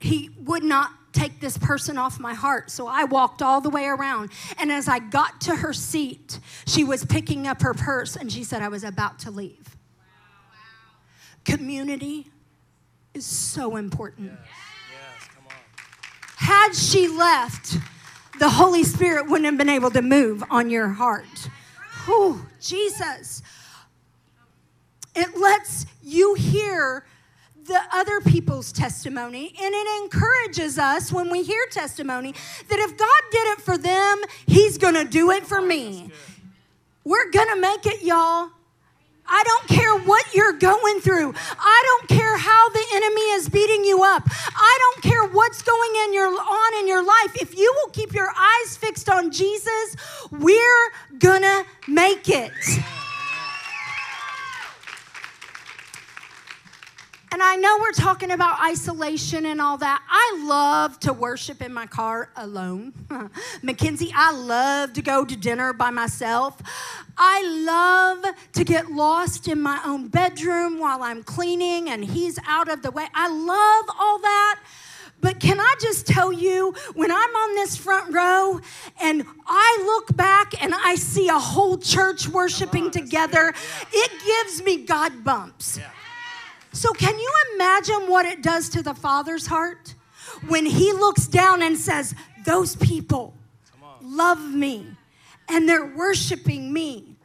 he 0.00 0.30
would 0.40 0.64
not 0.64 0.90
take 1.12 1.40
this 1.40 1.56
person 1.58 1.98
off 1.98 2.18
my 2.18 2.34
heart. 2.34 2.70
So 2.70 2.86
I 2.86 3.04
walked 3.04 3.42
all 3.42 3.60
the 3.60 3.70
way 3.70 3.86
around. 3.86 4.30
And 4.58 4.72
as 4.72 4.88
I 4.88 4.98
got 4.98 5.40
to 5.42 5.56
her 5.56 5.72
seat, 5.72 6.40
she 6.66 6.84
was 6.84 7.04
picking 7.04 7.46
up 7.46 7.62
her 7.62 7.74
purse 7.74 8.16
and 8.16 8.32
she 8.32 8.44
said, 8.44 8.62
I 8.62 8.68
was 8.68 8.82
about 8.82 9.18
to 9.20 9.30
leave. 9.30 9.76
Wow. 9.98 10.56
Community 11.44 12.26
is 13.14 13.26
so 13.26 13.76
important. 13.76 14.32
Yes. 14.32 14.48
Yes, 15.20 15.28
come 15.34 15.44
on. 15.46 15.54
Had 16.36 16.74
she 16.74 17.08
left, 17.08 17.76
the 18.42 18.48
Holy 18.48 18.82
Spirit 18.82 19.28
wouldn't 19.28 19.44
have 19.44 19.56
been 19.56 19.68
able 19.68 19.92
to 19.92 20.02
move 20.02 20.42
on 20.50 20.68
your 20.68 20.88
heart. 20.88 21.48
Whew, 22.06 22.44
Jesus. 22.60 23.40
It 25.14 25.36
lets 25.38 25.86
you 26.02 26.34
hear 26.34 27.04
the 27.68 27.80
other 27.92 28.20
people's 28.20 28.72
testimony. 28.72 29.54
And 29.62 29.72
it 29.72 30.02
encourages 30.02 30.76
us 30.76 31.12
when 31.12 31.30
we 31.30 31.44
hear 31.44 31.64
testimony 31.70 32.34
that 32.68 32.80
if 32.80 32.96
God 32.96 33.22
did 33.30 33.46
it 33.52 33.60
for 33.60 33.78
them, 33.78 34.22
He's 34.48 34.76
to 34.96 35.04
do 35.04 35.30
it 35.30 35.46
for 35.46 35.60
me. 35.60 36.10
We're 37.04 37.30
to 37.54 37.60
make 37.60 37.86
it, 37.86 38.02
y'all. 38.02 38.50
I 39.24 39.44
don't 39.44 39.68
care 39.68 39.96
what 40.00 40.11
you're 40.34 40.52
going 40.54 41.00
through. 41.00 41.34
I 41.58 41.82
don't 41.86 42.08
care 42.08 42.36
how 42.36 42.68
the 42.70 42.84
enemy 42.94 43.20
is 43.32 43.48
beating 43.48 43.84
you 43.84 44.02
up. 44.02 44.24
I 44.28 44.78
don't 44.80 45.02
care 45.02 45.26
what's 45.28 45.62
going 45.62 45.90
in 46.04 46.14
your, 46.14 46.26
on 46.28 46.80
in 46.80 46.88
your 46.88 47.04
life. 47.04 47.40
If 47.40 47.56
you 47.56 47.72
will 47.76 47.90
keep 47.92 48.14
your 48.14 48.30
eyes 48.30 48.76
fixed 48.76 49.08
on 49.08 49.30
Jesus, 49.30 49.96
we're 50.30 50.90
gonna 51.18 51.64
make 51.86 52.28
it. 52.28 52.52
And 57.32 57.42
I 57.42 57.56
know 57.56 57.78
we're 57.80 57.92
talking 57.92 58.30
about 58.30 58.60
isolation 58.60 59.46
and 59.46 59.58
all 59.58 59.78
that. 59.78 60.02
I 60.06 60.44
love 60.44 61.00
to 61.00 61.14
worship 61.14 61.62
in 61.62 61.72
my 61.72 61.86
car 61.86 62.28
alone. 62.36 62.92
Mackenzie, 63.62 64.12
I 64.14 64.32
love 64.32 64.92
to 64.92 65.00
go 65.00 65.24
to 65.24 65.34
dinner 65.34 65.72
by 65.72 65.88
myself. 65.88 66.60
I 67.16 67.42
love 67.42 68.34
to 68.52 68.64
get 68.64 68.90
lost 68.92 69.48
in 69.48 69.62
my 69.62 69.80
own 69.82 70.08
bedroom 70.08 70.78
while 70.78 71.02
I'm 71.02 71.22
cleaning 71.22 71.88
and 71.88 72.04
he's 72.04 72.38
out 72.46 72.70
of 72.70 72.82
the 72.82 72.90
way. 72.90 73.06
I 73.14 73.28
love 73.28 73.96
all 73.98 74.18
that. 74.18 74.60
But 75.22 75.40
can 75.40 75.58
I 75.58 75.74
just 75.80 76.06
tell 76.06 76.34
you, 76.34 76.74
when 76.94 77.10
I'm 77.10 77.16
on 77.16 77.54
this 77.54 77.78
front 77.78 78.12
row 78.12 78.60
and 79.00 79.24
I 79.46 79.82
look 79.86 80.14
back 80.14 80.62
and 80.62 80.74
I 80.74 80.96
see 80.96 81.28
a 81.28 81.38
whole 81.38 81.78
church 81.78 82.28
worshiping 82.28 82.90
together, 82.90 83.54
it 83.90 84.10
gives 84.22 84.62
me 84.62 84.84
God 84.84 85.24
bumps. 85.24 85.78
Yeah. 85.78 85.88
So, 86.72 86.92
can 86.92 87.18
you 87.18 87.32
imagine 87.54 88.08
what 88.08 88.24
it 88.24 88.42
does 88.42 88.68
to 88.70 88.82
the 88.82 88.94
Father's 88.94 89.46
heart 89.46 89.94
when 90.48 90.64
He 90.64 90.92
looks 90.92 91.26
down 91.26 91.62
and 91.62 91.76
says, 91.76 92.14
Those 92.44 92.76
people 92.76 93.34
love 94.00 94.40
me 94.40 94.86
and 95.48 95.68
they're 95.68 95.94
worshiping 95.94 96.72
me? 96.72 97.16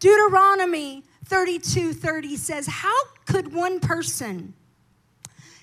Deuteronomy 0.00 1.04
32 1.26 1.92
30 1.92 2.36
says, 2.36 2.66
How 2.66 2.96
could 3.26 3.52
one 3.52 3.80
person 3.80 4.54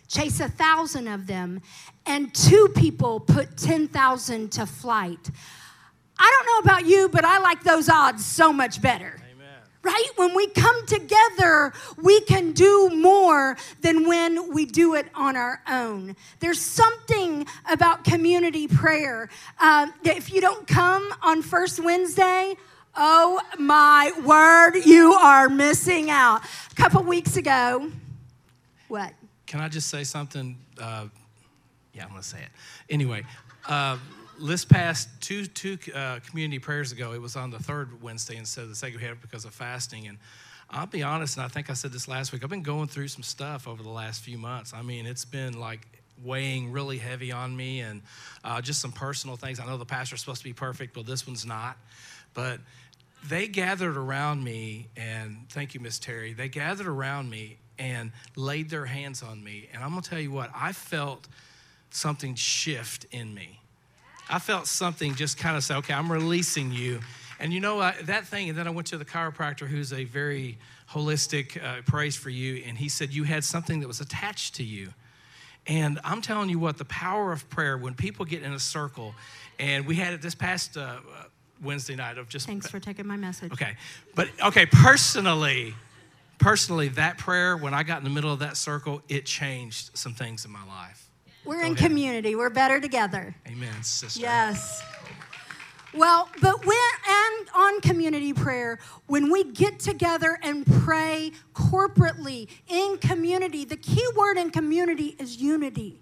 chase 0.08 0.39
a 0.39 0.50
thousand 0.50 1.08
of 1.08 1.25
them 1.25 1.62
and 2.05 2.34
two 2.34 2.67
people 2.75 3.20
put 3.20 3.58
10,000 3.58 4.51
to 4.51 4.65
flight? 4.65 5.31
I 6.20 6.38
don't 6.38 6.46
know 6.46 6.72
about 6.72 6.86
you, 6.86 7.10
but 7.10 7.25
I 7.25 7.39
like 7.39 7.63
those 7.63 7.89
odds 7.89 8.24
so 8.24 8.53
much 8.53 8.79
better 8.79 9.20
right? 9.83 10.07
When 10.15 10.35
we 10.35 10.47
come 10.47 10.85
together, 10.85 11.73
we 11.97 12.21
can 12.21 12.51
do 12.51 12.89
more 12.89 13.57
than 13.81 14.07
when 14.07 14.53
we 14.53 14.65
do 14.65 14.95
it 14.95 15.07
on 15.15 15.35
our 15.35 15.61
own. 15.67 16.15
There's 16.39 16.59
something 16.59 17.45
about 17.69 18.03
community 18.03 18.67
prayer. 18.67 19.29
Uh, 19.59 19.88
if 20.03 20.31
you 20.31 20.41
don't 20.41 20.67
come 20.67 21.13
on 21.21 21.41
First 21.41 21.79
Wednesday, 21.83 22.55
oh 22.95 23.41
my 23.57 24.11
word, 24.23 24.85
you 24.85 25.13
are 25.13 25.50
missing 25.50 26.09
out. 26.09 26.41
A 26.71 26.75
couple 26.75 27.03
weeks 27.03 27.38
ago, 27.38 27.91
what? 28.88 29.13
Can 29.47 29.61
I 29.61 29.67
just 29.67 29.89
say 29.89 30.03
something? 30.03 30.57
Uh, 30.79 31.07
yeah, 31.93 32.03
I'm 32.03 32.09
going 32.09 32.21
to 32.21 32.27
say 32.27 32.39
it. 32.39 32.50
Anyway, 32.89 33.23
uh, 33.67 33.97
this 34.41 34.65
past 34.65 35.10
two 35.21 35.45
two 35.45 35.77
uh, 35.93 36.19
community 36.27 36.60
prayers 36.60 36.91
ago, 36.91 37.13
it 37.13 37.21
was 37.21 37.36
on 37.36 37.51
the 37.51 37.60
third 37.60 38.01
Wednesday 38.01 38.38
instead 38.38 38.63
of 38.63 38.69
the 38.69 38.75
second. 38.75 39.00
We 39.00 39.05
had 39.05 39.21
because 39.21 39.45
of 39.45 39.53
fasting, 39.53 40.07
and 40.07 40.17
I'll 40.69 40.88
be 40.88 41.03
honest, 41.03 41.38
and 41.38 41.45
I 41.45 41.48
think 41.48 41.69
I 41.69 41.74
said 41.74 41.91
this 41.91 42.07
last 42.07 42.31
week. 42.31 42.43
I've 42.43 42.50
been 42.50 42.63
going 42.63 42.88
through 42.88 43.10
some 43.10 43.24
stuff 43.24 43.67
over 43.67 43.83
the 43.83 43.89
last 43.89 44.21
few 44.21 44.38
months. 44.38 44.74
I 44.74 44.81
mean, 44.81 45.05
it's 45.05 45.25
been 45.25 45.60
like 45.60 45.88
weighing 46.24 46.71
really 46.71 46.98
heavy 46.98 47.31
on 47.31 47.55
me, 47.55 47.81
and 47.81 48.01
uh, 48.43 48.62
just 48.62 48.81
some 48.81 48.91
personal 48.91 49.36
things. 49.36 49.60
I 49.60 49.65
know 49.65 49.77
the 49.77 49.86
pastor's 49.86 50.21
supposed 50.21 50.41
to 50.41 50.48
be 50.48 50.53
perfect, 50.53 50.93
but 50.93 51.05
this 51.05 51.27
one's 51.27 51.45
not. 51.45 51.77
But 52.33 52.60
they 53.27 53.48
gathered 53.48 53.98
around 53.98 54.43
me, 54.43 54.88
and 54.98 55.45
thank 55.50 55.74
you, 55.74 55.79
Miss 55.79 56.00
Terry. 56.00 56.33
They 56.33 56.50
gathered 56.50 56.88
around 56.88 57.29
me 57.29 57.57
and 57.77 58.12
laid 58.36 58.69
their 58.69 58.86
hands 58.86 59.24
on 59.24 59.43
me, 59.43 59.69
and 59.74 59.83
I'm 59.83 59.91
gonna 59.91 60.01
tell 60.01 60.19
you 60.19 60.31
what 60.31 60.51
I 60.55 60.71
felt 60.71 61.27
something 61.89 62.36
shift 62.36 63.05
in 63.12 63.33
me 63.33 63.60
I 64.31 64.39
felt 64.39 64.65
something 64.65 65.15
just 65.15 65.38
kind 65.38 65.57
of 65.57 65.63
say, 65.63 65.75
okay, 65.75 65.93
I'm 65.93 66.11
releasing 66.11 66.71
you. 66.71 67.01
And 67.39 67.51
you 67.51 67.59
know, 67.59 67.81
I, 67.81 67.95
that 68.03 68.25
thing, 68.25 68.50
and 68.50 68.57
then 68.57 68.67
I 68.67 68.69
went 68.69 68.88
to 68.88 68.97
the 68.97 69.05
chiropractor 69.05 69.67
who's 69.67 69.91
a 69.91 70.05
very 70.05 70.57
holistic 70.91 71.61
uh, 71.61 71.81
praise 71.85 72.15
for 72.15 72.29
you, 72.29 72.63
and 72.65 72.77
he 72.77 72.88
said 72.88 73.11
you 73.11 73.23
had 73.23 73.43
something 73.43 73.79
that 73.81 73.88
was 73.88 74.00
attached 74.00 74.55
to 74.55 74.63
you. 74.63 74.93
And 75.67 76.00
I'm 76.03 76.21
telling 76.21 76.50
you 76.50 76.59
what, 76.59 76.77
the 76.77 76.85
power 76.85 77.31
of 77.31 77.50
prayer, 77.50 77.77
when 77.77 77.93
people 77.93 78.25
get 78.25 78.41
in 78.41 78.53
a 78.53 78.59
circle, 78.59 79.13
and 79.59 79.85
we 79.85 79.95
had 79.95 80.13
it 80.13 80.21
this 80.21 80.35
past 80.35 80.77
uh, 80.77 80.97
Wednesday 81.61 81.95
night 81.95 82.17
of 82.17 82.29
just. 82.29 82.47
Thanks 82.47 82.69
for 82.69 82.79
taking 82.79 83.05
my 83.05 83.17
message. 83.17 83.51
Okay. 83.51 83.75
But, 84.15 84.29
okay, 84.43 84.65
personally, 84.65 85.75
personally, 86.39 86.89
that 86.89 87.17
prayer, 87.17 87.57
when 87.57 87.73
I 87.73 87.83
got 87.83 88.00
in 88.00 88.03
the 88.03 88.09
middle 88.09 88.33
of 88.33 88.39
that 88.39 88.57
circle, 88.57 89.01
it 89.09 89.25
changed 89.25 89.91
some 89.97 90.13
things 90.13 90.45
in 90.45 90.51
my 90.51 90.65
life. 90.65 91.10
We're 91.43 91.55
Go 91.62 91.65
in 91.67 91.74
ahead. 91.74 91.77
community. 91.88 92.36
We're 92.36 92.50
better 92.50 92.79
together. 92.79 93.36
Amen, 93.48 93.83
sister. 93.83 94.19
Yes. 94.21 94.81
Well, 95.93 96.29
but 96.41 96.65
when 96.65 96.77
and 97.10 97.50
on 97.53 97.81
community 97.81 98.31
prayer, 98.31 98.79
when 99.07 99.29
we 99.29 99.43
get 99.43 99.79
together 99.79 100.39
and 100.41 100.65
pray 100.65 101.33
corporately 101.53 102.48
in 102.69 102.98
community, 103.00 103.65
the 103.65 103.75
key 103.75 104.07
word 104.15 104.38
in 104.38 104.51
community 104.51 105.15
is 105.19 105.38
unity. 105.38 105.98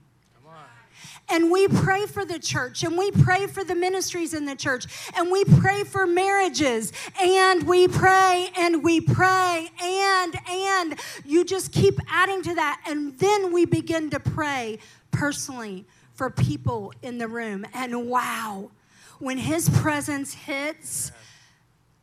And 1.31 1.51
we 1.51 1.67
pray 1.67 2.07
for 2.07 2.25
the 2.25 2.39
church, 2.39 2.81
and 2.83 2.97
we 2.97 3.11
pray 3.11 3.45
for 3.45 3.63
the 3.63 3.75
ministries 3.75 4.33
in 4.33 4.45
the 4.45 4.55
church, 4.55 4.87
and 5.15 5.31
we 5.31 5.45
pray 5.45 5.83
for 5.83 6.07
marriages, 6.07 6.91
and 7.21 7.67
we 7.67 7.87
pray, 7.87 8.49
and 8.57 8.83
we 8.83 8.99
pray, 8.99 9.69
and, 9.79 10.35
and 10.49 10.99
you 11.23 11.45
just 11.45 11.71
keep 11.71 11.99
adding 12.09 12.41
to 12.41 12.55
that. 12.55 12.81
And 12.87 13.15
then 13.19 13.53
we 13.53 13.65
begin 13.65 14.09
to 14.09 14.19
pray 14.19 14.79
personally 15.19 15.85
for 16.13 16.29
people 16.29 16.93
in 17.01 17.17
the 17.17 17.27
room. 17.27 17.65
And 17.73 18.07
wow, 18.07 18.71
when 19.19 19.37
his 19.37 19.69
presence 19.69 20.33
hits, 20.33 21.11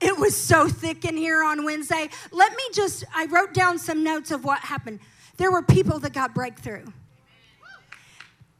it 0.02 0.18
was 0.18 0.36
so 0.36 0.68
thick 0.68 1.06
in 1.06 1.16
here 1.16 1.42
on 1.42 1.64
Wednesday. 1.64 2.10
Let 2.30 2.52
me 2.52 2.62
just, 2.74 3.04
I 3.14 3.24
wrote 3.24 3.54
down 3.54 3.78
some 3.78 4.04
notes 4.04 4.30
of 4.30 4.44
what 4.44 4.58
happened. 4.60 5.00
there 5.38 5.50
were 5.50 5.62
people 5.62 5.98
that 6.00 6.12
got 6.12 6.34
breakthrough. 6.34 6.84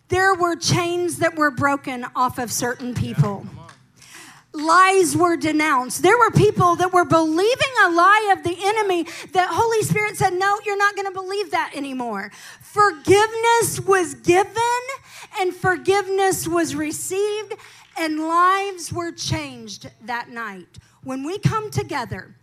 There 0.08 0.34
were 0.34 0.56
chains 0.56 1.18
that 1.18 1.36
were 1.36 1.50
broken 1.50 2.06
off 2.14 2.38
of 2.38 2.50
certain 2.50 2.94
people. 2.94 3.46
Lies 4.56 5.16
were 5.16 5.36
denounced. 5.36 6.02
There 6.02 6.16
were 6.16 6.30
people 6.30 6.76
that 6.76 6.92
were 6.92 7.04
believing 7.04 7.72
a 7.84 7.90
lie 7.90 8.34
of 8.36 8.42
the 8.42 8.56
enemy 8.64 9.06
that 9.32 9.50
Holy 9.50 9.82
Spirit 9.82 10.16
said, 10.16 10.32
No, 10.32 10.58
you're 10.64 10.78
not 10.78 10.94
going 10.94 11.06
to 11.06 11.12
believe 11.12 11.50
that 11.50 11.72
anymore. 11.74 12.32
Forgiveness 12.62 13.80
was 13.80 14.14
given 14.14 14.54
and 15.40 15.54
forgiveness 15.54 16.48
was 16.48 16.74
received, 16.74 17.54
and 17.98 18.20
lives 18.20 18.92
were 18.92 19.12
changed 19.12 19.90
that 20.04 20.30
night. 20.30 20.78
When 21.02 21.24
we 21.24 21.38
come 21.38 21.70
together 21.70 22.34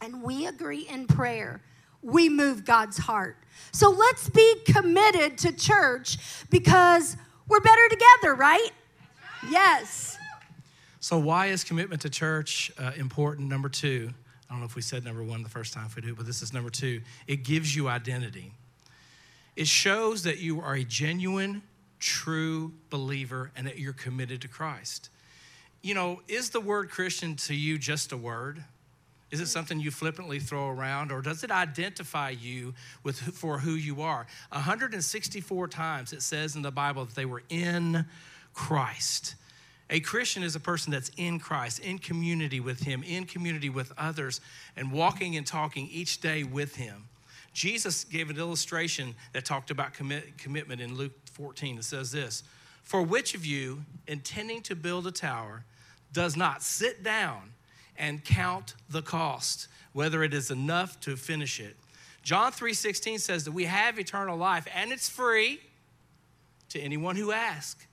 and 0.00 0.22
we 0.22 0.46
agree 0.46 0.86
in 0.88 1.06
prayer, 1.06 1.60
we 2.02 2.28
move 2.28 2.64
God's 2.64 2.98
heart. 2.98 3.36
So 3.72 3.90
let's 3.90 4.28
be 4.28 4.56
committed 4.66 5.38
to 5.38 5.52
church 5.52 6.18
because 6.50 7.16
we're 7.48 7.60
better 7.60 7.88
together, 7.88 8.34
right? 8.34 8.70
Yes. 9.50 10.18
So, 11.04 11.18
why 11.18 11.48
is 11.48 11.64
commitment 11.64 12.00
to 12.00 12.08
church 12.08 12.72
uh, 12.78 12.92
important? 12.96 13.50
Number 13.50 13.68
two, 13.68 14.08
I 14.48 14.54
don't 14.54 14.60
know 14.60 14.64
if 14.64 14.74
we 14.74 14.80
said 14.80 15.04
number 15.04 15.22
one 15.22 15.42
the 15.42 15.50
first 15.50 15.74
time 15.74 15.84
if 15.84 15.96
we 15.96 16.00
do, 16.00 16.14
but 16.14 16.24
this 16.24 16.40
is 16.40 16.54
number 16.54 16.70
two. 16.70 17.02
It 17.26 17.44
gives 17.44 17.76
you 17.76 17.88
identity. 17.88 18.52
It 19.54 19.66
shows 19.66 20.22
that 20.22 20.38
you 20.38 20.62
are 20.62 20.76
a 20.76 20.82
genuine, 20.82 21.60
true 22.00 22.72
believer 22.88 23.50
and 23.54 23.66
that 23.66 23.78
you're 23.78 23.92
committed 23.92 24.40
to 24.40 24.48
Christ. 24.48 25.10
You 25.82 25.92
know, 25.92 26.22
is 26.26 26.48
the 26.48 26.60
word 26.60 26.88
Christian 26.88 27.36
to 27.36 27.54
you 27.54 27.76
just 27.76 28.10
a 28.12 28.16
word? 28.16 28.64
Is 29.30 29.42
it 29.42 29.48
something 29.48 29.78
you 29.78 29.90
flippantly 29.90 30.38
throw 30.38 30.70
around, 30.70 31.12
or 31.12 31.20
does 31.20 31.44
it 31.44 31.50
identify 31.50 32.30
you 32.30 32.72
with 33.02 33.18
for 33.20 33.58
who 33.58 33.72
you 33.72 34.00
are? 34.00 34.26
164 34.52 35.68
times 35.68 36.14
it 36.14 36.22
says 36.22 36.56
in 36.56 36.62
the 36.62 36.70
Bible 36.70 37.04
that 37.04 37.14
they 37.14 37.26
were 37.26 37.42
in 37.50 38.06
Christ. 38.54 39.34
A 39.90 40.00
Christian 40.00 40.42
is 40.42 40.56
a 40.56 40.60
person 40.60 40.92
that's 40.92 41.10
in 41.16 41.38
Christ, 41.38 41.78
in 41.80 41.98
community 41.98 42.60
with 42.60 42.80
Him, 42.80 43.02
in 43.02 43.24
community 43.26 43.68
with 43.68 43.92
others, 43.98 44.40
and 44.76 44.90
walking 44.90 45.36
and 45.36 45.46
talking 45.46 45.88
each 45.90 46.20
day 46.20 46.42
with 46.42 46.76
Him. 46.76 47.08
Jesus 47.52 48.04
gave 48.04 48.30
an 48.30 48.38
illustration 48.38 49.14
that 49.32 49.44
talked 49.44 49.70
about 49.70 49.92
commit, 49.94 50.38
commitment 50.38 50.80
in 50.80 50.96
Luke 50.96 51.12
14. 51.32 51.78
It 51.78 51.84
says 51.84 52.10
this 52.10 52.42
For 52.82 53.02
which 53.02 53.34
of 53.34 53.44
you, 53.44 53.84
intending 54.06 54.62
to 54.62 54.74
build 54.74 55.06
a 55.06 55.12
tower, 55.12 55.64
does 56.12 56.36
not 56.36 56.62
sit 56.62 57.02
down 57.02 57.52
and 57.96 58.24
count 58.24 58.74
the 58.88 59.02
cost, 59.02 59.68
whether 59.92 60.22
it 60.22 60.34
is 60.34 60.50
enough 60.50 60.98
to 61.00 61.16
finish 61.16 61.60
it. 61.60 61.76
John 62.22 62.52
3:16 62.52 63.20
says 63.20 63.44
that 63.44 63.52
we 63.52 63.64
have 63.64 63.98
eternal 63.98 64.36
life 64.36 64.66
and 64.74 64.92
it's 64.92 65.08
free 65.08 65.60
to 66.70 66.80
anyone 66.80 67.16
who 67.16 67.32
asks. 67.32 67.86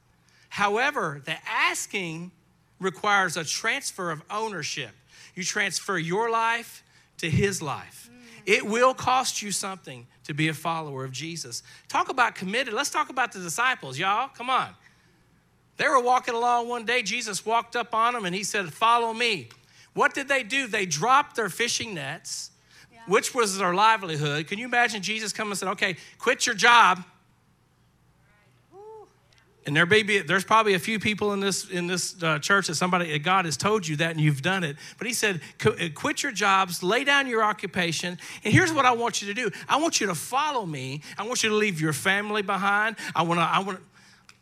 However, 0.51 1.21
the 1.23 1.35
asking 1.47 2.31
requires 2.77 3.37
a 3.37 3.45
transfer 3.45 4.11
of 4.11 4.21
ownership. 4.29 4.91
You 5.33 5.43
transfer 5.43 5.97
your 5.97 6.29
life 6.29 6.83
to 7.19 7.29
his 7.29 7.61
life. 7.61 8.09
Mm. 8.11 8.41
It 8.45 8.65
will 8.65 8.93
cost 8.93 9.41
you 9.41 9.53
something 9.53 10.07
to 10.25 10.33
be 10.33 10.49
a 10.49 10.53
follower 10.53 11.05
of 11.05 11.13
Jesus. 11.13 11.63
Talk 11.87 12.09
about 12.09 12.35
committed. 12.35 12.73
Let's 12.73 12.89
talk 12.89 13.09
about 13.09 13.31
the 13.31 13.39
disciples, 13.39 13.97
y'all. 13.97 14.27
Come 14.27 14.49
on. 14.49 14.69
They 15.77 15.87
were 15.87 16.01
walking 16.01 16.33
along 16.33 16.67
one 16.67 16.83
day. 16.83 17.01
Jesus 17.01 17.45
walked 17.45 17.77
up 17.77 17.95
on 17.95 18.13
them 18.13 18.25
and 18.25 18.35
he 18.35 18.43
said, 18.43 18.73
Follow 18.73 19.13
me. 19.13 19.47
What 19.93 20.13
did 20.13 20.27
they 20.27 20.43
do? 20.43 20.67
They 20.67 20.85
dropped 20.85 21.37
their 21.37 21.47
fishing 21.47 21.93
nets, 21.93 22.51
yeah. 22.91 22.99
which 23.07 23.33
was 23.33 23.57
their 23.57 23.73
livelihood. 23.73 24.47
Can 24.47 24.59
you 24.59 24.65
imagine 24.65 25.01
Jesus 25.01 25.31
coming 25.31 25.51
and 25.51 25.59
said, 25.59 25.69
okay, 25.69 25.95
quit 26.17 26.45
your 26.45 26.55
job? 26.55 27.03
And 29.65 29.75
there 29.75 29.85
may 29.85 30.01
be, 30.01 30.19
there's 30.19 30.43
probably 30.43 30.73
a 30.73 30.79
few 30.79 30.97
people 30.99 31.33
in 31.33 31.39
this 31.39 31.69
in 31.69 31.85
this 31.85 32.21
uh, 32.23 32.39
church 32.39 32.67
that 32.67 32.75
somebody 32.75 33.17
God 33.19 33.45
has 33.45 33.57
told 33.57 33.87
you 33.87 33.95
that 33.97 34.11
and 34.11 34.19
you've 34.19 34.41
done 34.41 34.63
it. 34.63 34.75
But 34.97 35.05
He 35.05 35.13
said, 35.13 35.39
uh, 35.63 35.71
quit 35.93 36.23
your 36.23 36.31
jobs, 36.31 36.81
lay 36.81 37.03
down 37.03 37.27
your 37.27 37.43
occupation, 37.43 38.17
and 38.43 38.53
here's 38.53 38.73
what 38.73 38.85
I 38.85 38.91
want 38.93 39.21
you 39.21 39.27
to 39.27 39.33
do. 39.33 39.51
I 39.69 39.79
want 39.79 40.01
you 40.01 40.07
to 40.07 40.15
follow 40.15 40.65
me. 40.65 41.01
I 41.17 41.27
want 41.27 41.43
you 41.43 41.49
to 41.49 41.55
leave 41.55 41.79
your 41.79 41.93
family 41.93 42.41
behind. 42.41 42.95
I 43.15 43.21
want 43.21 43.39
to. 43.39 43.43
I 43.43 43.59
want. 43.59 43.79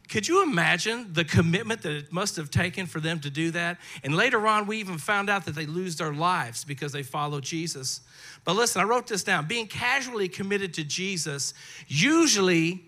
Could 0.08 0.27
you 0.27 0.41
imagine 0.41 1.13
the 1.13 1.23
commitment 1.23 1.84
that 1.84 1.91
it 1.91 2.12
must 2.12 2.36
have 2.38 2.49
taken 2.49 2.88
for 2.88 2.99
them 2.99 3.19
to 3.19 3.29
do 3.29 3.51
that? 3.51 3.77
And 4.03 4.15
later 4.15 4.47
on, 4.47 4.65
we 4.65 4.77
even 4.77 4.97
found 4.97 5.29
out 5.29 5.45
that 5.45 5.53
they 5.53 5.67
lose 5.67 5.97
their 5.97 6.13
lives 6.13 6.63
because 6.63 6.91
they 6.91 7.03
follow 7.03 7.39
Jesus. 7.39 8.01
But 8.43 8.55
listen, 8.55 8.82
I 8.82 8.86
wrote 8.86 9.05
this 9.05 9.23
down. 9.23 9.47
Being 9.47 9.67
casually 9.67 10.27
committed 10.27 10.73
to 10.75 10.84
Jesus 10.84 11.53
usually, 11.88 12.86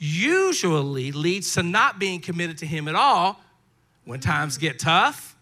usually 0.00 1.12
leads 1.12 1.54
to 1.54 1.62
not 1.62 1.98
being 1.98 2.20
committed 2.20 2.58
to 2.58 2.66
Him 2.66 2.88
at 2.88 2.96
all 2.96 3.38
when 4.04 4.18
times 4.18 4.58
get 4.58 4.80
tough. 4.80 5.36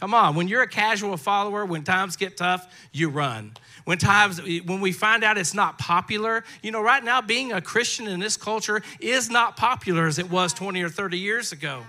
Come 0.00 0.14
on, 0.14 0.34
when 0.34 0.48
you're 0.48 0.62
a 0.62 0.68
casual 0.68 1.16
follower, 1.16 1.66
when 1.66 1.84
times 1.84 2.16
get 2.16 2.36
tough, 2.36 2.72
you 2.92 3.10
run. 3.10 3.52
When 3.84 3.98
times 3.98 4.40
when 4.40 4.80
we 4.80 4.92
find 4.92 5.24
out 5.24 5.38
it's 5.38 5.54
not 5.54 5.78
popular 5.78 6.44
you 6.62 6.70
know 6.70 6.82
right 6.82 7.02
now 7.02 7.22
being 7.22 7.52
a 7.52 7.60
christian 7.62 8.06
in 8.06 8.20
this 8.20 8.36
culture 8.36 8.82
is 9.00 9.30
not 9.30 9.56
popular 9.56 10.06
as 10.06 10.18
it 10.18 10.30
was 10.30 10.52
20 10.52 10.82
or 10.82 10.90
30 10.90 11.18
years 11.18 11.52
ago. 11.52 11.84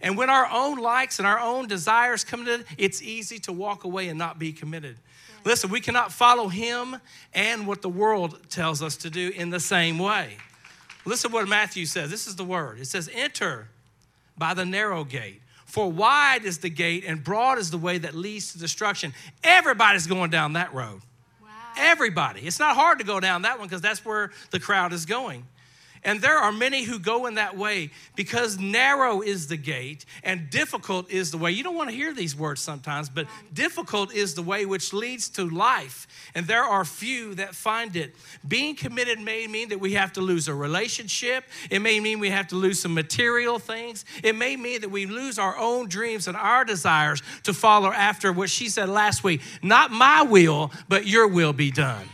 And 0.00 0.16
when 0.16 0.30
our 0.30 0.48
own 0.50 0.78
likes 0.78 1.18
and 1.18 1.28
our 1.28 1.38
own 1.38 1.68
desires 1.68 2.24
come 2.24 2.46
to 2.46 2.64
it's 2.78 3.02
easy 3.02 3.38
to 3.40 3.52
walk 3.52 3.84
away 3.84 4.08
and 4.08 4.18
not 4.18 4.38
be 4.38 4.52
committed. 4.52 4.96
Listen 5.44 5.70
we 5.70 5.80
cannot 5.80 6.12
follow 6.12 6.48
him 6.48 6.96
and 7.34 7.66
what 7.66 7.82
the 7.82 7.90
world 7.90 8.38
tells 8.48 8.82
us 8.82 8.96
to 8.98 9.10
do 9.10 9.30
in 9.36 9.50
the 9.50 9.60
same 9.60 9.98
way 9.98 10.38
listen 11.04 11.30
to 11.30 11.34
what 11.34 11.48
matthew 11.48 11.86
says. 11.86 12.10
This 12.10 12.26
is 12.26 12.36
the 12.36 12.44
word. 12.44 12.78
It 12.80 12.86
says 12.86 13.10
enter 13.12 13.68
by 14.36 14.54
the 14.54 14.64
narrow 14.64 15.04
gate. 15.04 15.40
For 15.66 15.90
wide 15.90 16.44
is 16.44 16.58
the 16.58 16.70
gate 16.70 17.04
and 17.06 17.22
broad 17.22 17.58
is 17.58 17.70
the 17.70 17.78
way 17.78 17.98
that 17.98 18.14
leads 18.14 18.52
to 18.52 18.58
destruction. 18.58 19.12
Everybody's 19.42 20.06
going 20.06 20.30
down 20.30 20.52
that 20.52 20.72
road. 20.72 21.00
Everybody. 21.76 22.42
It's 22.42 22.60
not 22.60 22.76
hard 22.76 23.00
to 23.00 23.04
go 23.04 23.18
down 23.18 23.42
that 23.42 23.58
one 23.58 23.66
because 23.66 23.80
that's 23.80 24.04
where 24.04 24.30
the 24.50 24.60
crowd 24.60 24.92
is 24.92 25.06
going. 25.06 25.44
And 26.04 26.20
there 26.20 26.38
are 26.38 26.52
many 26.52 26.84
who 26.84 26.98
go 26.98 27.26
in 27.26 27.34
that 27.34 27.56
way 27.56 27.90
because 28.14 28.58
narrow 28.58 29.22
is 29.22 29.46
the 29.46 29.56
gate 29.56 30.04
and 30.22 30.50
difficult 30.50 31.10
is 31.10 31.30
the 31.30 31.38
way. 31.38 31.50
You 31.52 31.62
don't 31.62 31.74
want 31.74 31.90
to 31.90 31.96
hear 31.96 32.12
these 32.12 32.36
words 32.36 32.60
sometimes, 32.60 33.08
but 33.08 33.26
difficult 33.52 34.14
is 34.14 34.34
the 34.34 34.42
way 34.42 34.66
which 34.66 34.92
leads 34.92 35.28
to 35.30 35.48
life. 35.48 36.06
And 36.34 36.46
there 36.46 36.64
are 36.64 36.84
few 36.84 37.34
that 37.36 37.54
find 37.54 37.96
it. 37.96 38.14
Being 38.46 38.76
committed 38.76 39.18
may 39.18 39.46
mean 39.46 39.70
that 39.70 39.80
we 39.80 39.94
have 39.94 40.12
to 40.14 40.20
lose 40.20 40.48
a 40.48 40.54
relationship, 40.54 41.44
it 41.70 41.80
may 41.80 42.00
mean 42.00 42.20
we 42.20 42.30
have 42.30 42.48
to 42.48 42.56
lose 42.56 42.80
some 42.80 42.94
material 42.94 43.58
things, 43.58 44.04
it 44.22 44.34
may 44.34 44.56
mean 44.56 44.82
that 44.82 44.90
we 44.90 45.06
lose 45.06 45.38
our 45.38 45.56
own 45.56 45.88
dreams 45.88 46.28
and 46.28 46.36
our 46.36 46.64
desires 46.64 47.22
to 47.44 47.54
follow 47.54 47.90
after 47.90 48.32
what 48.32 48.50
she 48.50 48.68
said 48.68 48.88
last 48.88 49.24
week 49.24 49.40
not 49.62 49.90
my 49.90 50.22
will, 50.22 50.70
but 50.88 51.06
your 51.06 51.26
will 51.26 51.52
be 51.52 51.70
done. 51.70 52.06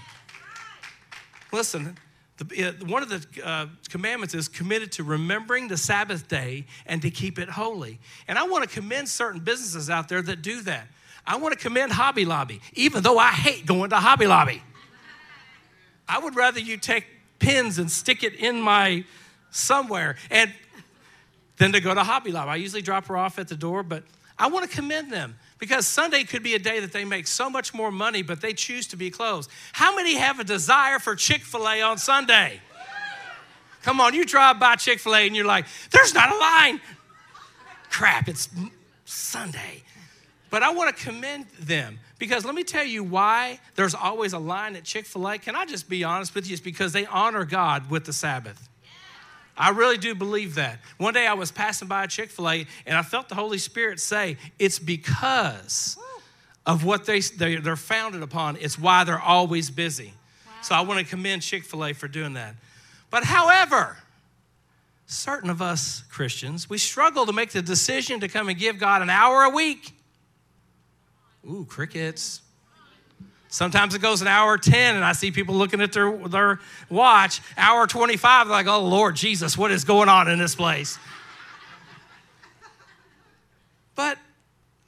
Listen, 1.53 1.97
the, 2.45 2.85
one 2.87 3.03
of 3.03 3.09
the 3.09 3.27
uh, 3.45 3.67
commandments 3.91 4.35
is 4.35 4.49
committed 4.49 4.93
to 4.93 5.05
remembering 5.05 5.69
the 5.69 5.77
Sabbath 5.77 6.27
day 6.27 6.67
and 6.87 7.03
to 7.03 7.11
keep 7.11 7.39
it 7.39 7.51
holy. 7.51 7.99
And 8.27 8.39
I 8.39 8.45
want 8.45 8.69
to 8.69 8.75
commend 8.75 9.09
certain 9.09 9.41
businesses 9.41 9.91
out 9.91 10.09
there 10.09 10.23
that 10.23 10.41
do 10.43 10.63
that. 10.63 10.89
I 11.27 11.37
want 11.37 11.53
to 11.53 11.61
commend 11.61 11.93
Hobby 11.93 12.25
Lobby, 12.25 12.61
even 12.73 13.03
though 13.03 13.19
I 13.19 13.29
hate 13.29 13.67
going 13.67 13.91
to 13.91 13.97
Hobby 13.97 14.27
Lobby. 14.27 14.63
I 16.09 16.19
would 16.19 16.35
rather 16.35 16.59
you 16.59 16.77
take 16.77 17.05
pins 17.39 17.79
and 17.79 17.91
stick 17.91 18.25
it 18.25 18.35
in 18.35 18.61
my 18.61 19.05
somewhere 19.51 20.17
and 20.31 20.53
than 21.59 21.73
to 21.73 21.81
go 21.81 21.95
to 21.95 22.03
Hobby 22.03 22.33
Lobby. 22.33 22.51
I 22.51 22.57
usually 22.57 22.83
drop 22.83 23.07
her 23.07 23.17
off 23.17 23.39
at 23.39 23.49
the 23.49 23.55
door, 23.55 23.83
but 23.83 24.03
I 24.39 24.49
want 24.49 24.69
to 24.69 24.75
commend 24.75 25.13
them 25.13 25.37
because 25.61 25.87
Sunday 25.87 26.25
could 26.25 26.43
be 26.43 26.55
a 26.55 26.59
day 26.59 26.81
that 26.81 26.93
they 26.93 27.05
make 27.05 27.27
so 27.27 27.51
much 27.51 27.75
more 27.75 27.93
money, 27.93 28.23
but 28.23 28.41
they 28.41 28.55
choose 28.55 28.87
to 28.89 28.97
be 28.97 29.11
closed. 29.11 29.51
How 29.73 29.95
many 29.95 30.17
have 30.17 30.41
a 30.41 30.45
desire 30.45 30.99
for 30.99 31.15
Chick 31.15 31.43
fil 31.43 31.69
A 31.69 31.83
on 31.83 31.99
Sunday? 31.99 32.61
Come 33.83 34.01
on, 34.01 34.15
you 34.15 34.25
drive 34.25 34.59
by 34.59 34.77
Chick 34.77 34.99
fil 34.99 35.15
A 35.15 35.27
and 35.27 35.37
you're 35.37 35.45
like, 35.45 35.67
there's 35.91 36.15
not 36.15 36.33
a 36.33 36.37
line. 36.37 36.81
Crap, 37.91 38.29
it's 38.29 38.49
Sunday. 39.05 39.83
But 40.49 40.63
I 40.63 40.73
want 40.73 40.97
to 40.97 41.05
commend 41.05 41.47
them 41.61 42.01
because 42.19 42.45
let 42.45 42.55
me 42.55 42.65
tell 42.65 42.85
you 42.85 43.05
why 43.05 43.61
there's 43.77 43.95
always 43.95 44.33
a 44.33 44.39
line 44.39 44.77
at 44.77 44.85
Chick 44.85 45.05
fil 45.05 45.29
A. 45.29 45.39
Can 45.39 45.55
I 45.55 45.67
just 45.67 45.91
be 45.91 46.05
honest 46.05 46.35
with 46.35 46.49
you? 46.49 46.55
It's 46.55 46.63
because 46.63 46.93
they 46.93 47.05
honor 47.05 47.45
God 47.45 47.91
with 47.91 48.07
the 48.07 48.15
Sabbath. 48.15 48.70
I 49.57 49.71
really 49.71 49.99
do 49.99 50.15
believe 50.15 50.55
that. 50.55 50.81
One 50.97 51.15
day 51.15 51.27
I 51.27 51.35
was 51.35 51.51
passing 51.51 51.89
by 51.89 52.05
a 52.05 52.09
Chick 52.09 52.31
fil 52.31 52.49
A 52.49 52.67
and 52.87 52.97
I 52.97 53.03
felt 53.03 53.29
the 53.29 53.35
Holy 53.35 53.59
Spirit 53.59 54.01
say, 54.01 54.37
It's 54.59 54.79
because 54.79 55.99
of 56.67 56.85
what 56.85 57.05
they, 57.05 57.21
they're 57.21 57.77
founded 57.77 58.23
upon, 58.23 58.57
it's 58.57 58.79
why 58.79 59.05
they're 59.05 59.21
always 59.21 59.71
busy. 59.71 60.15
Wow. 60.47 60.53
So 60.63 60.75
I 60.75 60.81
want 60.83 61.01
to 61.01 61.07
commend 61.07 61.43
Chick 61.43 61.65
fil 61.65 61.85
A 61.85 61.93
for 61.93 62.09
doing 62.09 62.35
that. 62.35 62.55
But 63.11 63.25
however, 63.25 63.99
certain 65.07 65.51
of 65.51 65.61
us 65.61 66.05
Christians, 66.11 66.71
we 66.71 66.79
struggle 66.79 67.27
to 67.27 67.33
make 67.33 67.51
the 67.51 67.63
decision 67.63 68.21
to 68.21 68.29
come 68.29 68.49
and 68.49 68.59
give 68.59 68.79
God 68.79 69.03
an 69.03 69.11
hour 69.11 69.43
a 69.43 69.51
week. 69.51 69.93
Ooh, 71.49 71.67
crickets. 71.69 72.43
Sometimes 73.51 73.97
it 73.97 74.01
goes 74.01 74.23
an 74.23 74.29
hour 74.29 74.57
10 74.57 74.95
and 74.95 75.05
I 75.05 75.13
see 75.13 75.33
people 75.33 75.57
looking 75.57 75.81
at 75.81 75.93
their, 75.93 76.17
their 76.29 76.61
watch. 76.89 77.41
Hour 77.57 77.89
25, 77.89 78.47
they're 78.47 78.53
like, 78.53 78.69
oh, 78.69 78.81
Lord 78.81 79.17
Jesus, 79.17 79.59
what 79.59 79.73
is 79.73 79.83
going 79.83 80.09
on 80.09 80.29
in 80.29 80.39
this 80.39 80.55
place? 80.55 81.01
but 83.97 84.19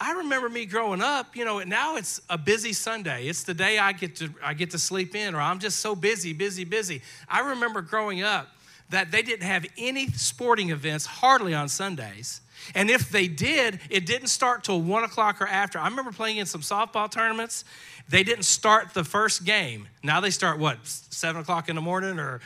I 0.01 0.13
remember 0.13 0.49
me 0.49 0.65
growing 0.65 1.01
up, 1.01 1.37
you 1.37 1.45
know, 1.45 1.59
now 1.61 1.97
it's 1.97 2.21
a 2.31 2.39
busy 2.39 2.73
Sunday. 2.73 3.27
It's 3.27 3.43
the 3.43 3.55
day 3.55 3.79
I 3.79 3.93
get 3.93 4.15
to 4.17 4.31
I 4.43 4.55
get 4.55 4.71
to 4.71 4.79
sleep 4.79 5.17
in 5.17 5.35
or 5.35 5.41
I'm 5.41 5.59
just 5.59 5.81
so 5.81 5.97
busy, 5.97 6.33
busy, 6.33 6.65
busy. 6.65 7.03
I 7.29 7.41
remember 7.41 7.83
growing 7.83 8.23
up 8.23 8.47
that 8.91 9.11
they 9.11 9.23
didn't 9.23 9.47
have 9.47 9.67
any 9.77 10.07
sporting 10.09 10.71
events 10.71 11.05
hardly 11.05 11.53
on 11.53 11.69
Sundays. 11.69 12.42
And 12.75 12.91
if 12.91 13.11
they 13.11 13.29
did, 13.29 13.81
it 13.91 14.07
didn't 14.07 14.29
start 14.29 14.65
till 14.65 14.81
one 14.81 15.05
o'clock 15.05 15.41
or 15.41 15.47
after. 15.47 15.79
I 15.79 15.89
remember 15.89 16.13
playing 16.13 16.39
in 16.39 16.47
some 16.47 16.61
softball 16.61 17.11
tournaments. 17.11 17.65
They 18.09 18.23
didn't 18.23 18.45
start 18.45 18.95
the 18.95 19.05
first 19.05 19.45
game. 19.45 19.89
Now 20.03 20.21
they 20.21 20.31
start 20.31 20.59
what, 20.59 20.79
seven 20.85 21.41
o'clock 21.41 21.69
in 21.69 21.77
the 21.77 21.83
morning, 21.83 22.19
or 22.19 22.41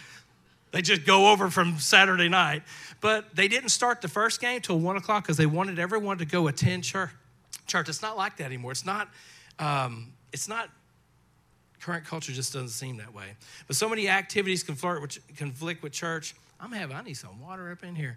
they 0.72 0.82
just 0.82 1.04
go 1.04 1.30
over 1.32 1.50
from 1.50 1.78
Saturday 1.78 2.28
night. 2.28 2.62
But 3.00 3.34
they 3.34 3.48
didn't 3.48 3.70
start 3.70 4.02
the 4.02 4.08
first 4.08 4.40
game 4.40 4.60
till 4.60 4.78
one 4.78 4.96
o'clock 4.96 5.24
because 5.24 5.36
they 5.36 5.46
wanted 5.46 5.78
everyone 5.78 6.18
to 6.18 6.24
go 6.24 6.48
attend 6.48 6.84
church. 6.84 7.10
Church, 7.66 7.88
it's 7.88 8.02
not 8.02 8.16
like 8.16 8.36
that 8.36 8.44
anymore. 8.44 8.72
It's 8.72 8.86
not. 8.86 9.08
Um, 9.58 10.12
it's 10.32 10.48
not 10.48 10.70
current 11.86 12.04
culture 12.04 12.32
just 12.32 12.52
doesn't 12.52 12.70
seem 12.70 12.96
that 12.96 13.14
way. 13.14 13.36
But 13.68 13.76
so 13.76 13.88
many 13.88 14.08
activities 14.08 14.64
conflict 14.64 15.00
with, 15.00 15.36
conflict 15.36 15.84
with 15.84 15.92
church. 15.92 16.34
I'm 16.58 16.72
having, 16.72 16.96
I 16.96 17.02
need 17.02 17.16
some 17.16 17.40
water 17.40 17.70
up 17.70 17.84
in 17.84 17.94
here. 17.94 18.16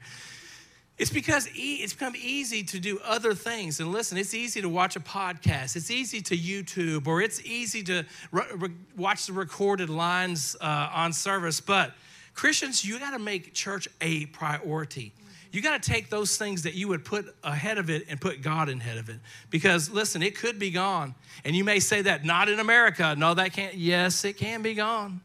It's 0.99 1.09
because 1.09 1.47
it's 1.55 1.93
become 1.93 2.13
easy 2.17 2.61
to 2.63 2.79
do 2.79 2.99
other 3.05 3.33
things. 3.33 3.79
And 3.79 3.93
listen, 3.93 4.17
it's 4.17 4.33
easy 4.33 4.61
to 4.61 4.67
watch 4.67 4.97
a 4.97 4.99
podcast, 4.99 5.77
it's 5.77 5.89
easy 5.89 6.21
to 6.21 6.37
YouTube, 6.37 7.07
or 7.07 7.21
it's 7.21 7.41
easy 7.45 7.81
to 7.83 8.03
re- 8.31 8.43
re- 8.53 8.69
watch 8.97 9.25
the 9.25 9.33
recorded 9.33 9.89
lines 9.89 10.57
uh, 10.59 10.89
on 10.93 11.13
service. 11.13 11.61
But 11.61 11.93
Christians, 12.33 12.83
you 12.83 12.99
got 12.99 13.11
to 13.11 13.19
make 13.19 13.53
church 13.53 13.87
a 14.01 14.25
priority. 14.27 15.13
You 15.53 15.61
got 15.61 15.81
to 15.81 15.89
take 15.89 16.09
those 16.09 16.37
things 16.37 16.63
that 16.63 16.73
you 16.75 16.89
would 16.89 17.05
put 17.05 17.33
ahead 17.45 17.77
of 17.77 17.89
it 17.89 18.05
and 18.09 18.19
put 18.19 18.41
God 18.41 18.67
ahead 18.69 18.97
of 18.97 19.07
it. 19.07 19.19
Because 19.49 19.89
listen, 19.89 20.21
it 20.21 20.37
could 20.37 20.59
be 20.59 20.69
gone. 20.69 21.15
And 21.45 21.55
you 21.55 21.63
may 21.63 21.79
say 21.79 22.01
that 22.01 22.25
not 22.25 22.49
in 22.49 22.59
America. 22.59 23.15
No, 23.17 23.33
that 23.33 23.53
can't. 23.53 23.73
Yes, 23.73 24.25
it 24.25 24.33
can 24.33 24.61
be 24.61 24.73
gone. 24.73 25.21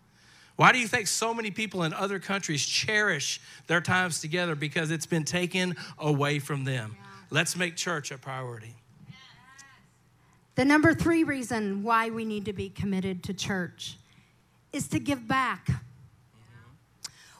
Why 0.56 0.70
do 0.72 0.78
you 0.78 0.86
think 0.86 1.08
so 1.08 1.34
many 1.34 1.50
people 1.50 1.82
in 1.82 1.92
other 1.92 2.18
countries 2.18 2.64
cherish 2.64 3.40
their 3.66 3.80
times 3.80 4.20
together? 4.20 4.54
Because 4.54 4.90
it's 4.90 5.06
been 5.06 5.24
taken 5.24 5.76
away 5.98 6.38
from 6.38 6.64
them. 6.64 6.96
Let's 7.30 7.56
make 7.56 7.74
church 7.74 8.12
a 8.12 8.18
priority. 8.18 8.76
The 10.54 10.64
number 10.64 10.94
three 10.94 11.24
reason 11.24 11.82
why 11.82 12.10
we 12.10 12.24
need 12.24 12.44
to 12.44 12.52
be 12.52 12.68
committed 12.68 13.24
to 13.24 13.34
church 13.34 13.96
is 14.72 14.86
to 14.88 15.00
give 15.00 15.26
back. 15.26 15.68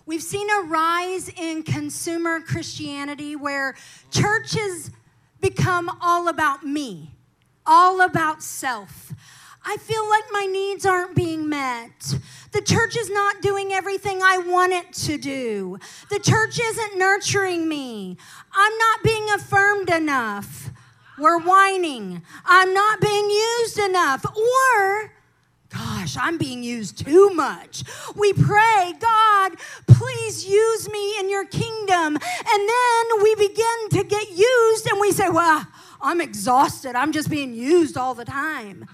We've 0.07 0.23
seen 0.23 0.49
a 0.51 0.63
rise 0.63 1.29
in 1.29 1.63
consumer 1.63 2.41
Christianity 2.41 3.37
where 3.37 3.77
churches 4.11 4.91
become 5.41 5.91
all 6.03 6.29
about 6.29 6.65
me, 6.65 7.13
all 7.65 8.01
about 8.01 8.43
self. 8.43 9.14
I 9.67 9.79
feel 9.79 10.09
like 10.09 10.25
my 10.31 10.47
needs 10.47 10.85
aren't 10.85 11.15
being 11.15 11.49
met. 11.49 12.15
The 12.53 12.61
church 12.61 12.97
is 12.97 13.11
not 13.11 13.41
doing 13.41 13.73
everything 13.73 14.21
I 14.23 14.39
want 14.39 14.73
it 14.73 14.93
to 14.93 15.17
do. 15.17 15.79
The 16.11 16.19
church 16.19 16.61
isn't 16.61 16.99
nurturing 16.99 17.67
me. 17.67 18.17
I'm 18.53 18.79
not 18.79 19.03
being 19.03 19.27
affirmed 19.35 19.91
enough. 19.91 20.71
We're 21.19 21.39
whining. 21.39 22.23
I'm 22.45 22.75
not 22.75 23.01
being 23.01 23.31
used 23.31 23.79
enough. 23.79 24.27
Or, 24.27 25.13
gosh, 25.71 26.17
I'm 26.19 26.37
being 26.37 26.63
used 26.63 27.05
too 27.05 27.31
much. 27.31 27.85
We 28.15 28.33
pray, 28.35 28.93
God, 29.01 29.53
please 29.87 30.47
use 30.47 30.91
me 30.91 31.19
in 31.21 31.31
your 31.31 31.47
kingdom. 31.47 32.17
And 32.17 32.69
then 32.69 33.23
we 33.23 33.35
begin 33.37 33.89
to 33.93 34.05
get 34.05 34.31
used 34.31 34.87
and 34.91 35.01
we 35.01 35.13
say, 35.13 35.31
well, 35.31 35.67
I'm 36.03 36.21
exhausted. 36.21 36.97
I'm 36.97 37.13
just 37.13 37.31
being 37.31 37.55
used 37.55 37.97
all 37.97 38.15
the 38.15 38.27
time. 38.27 38.87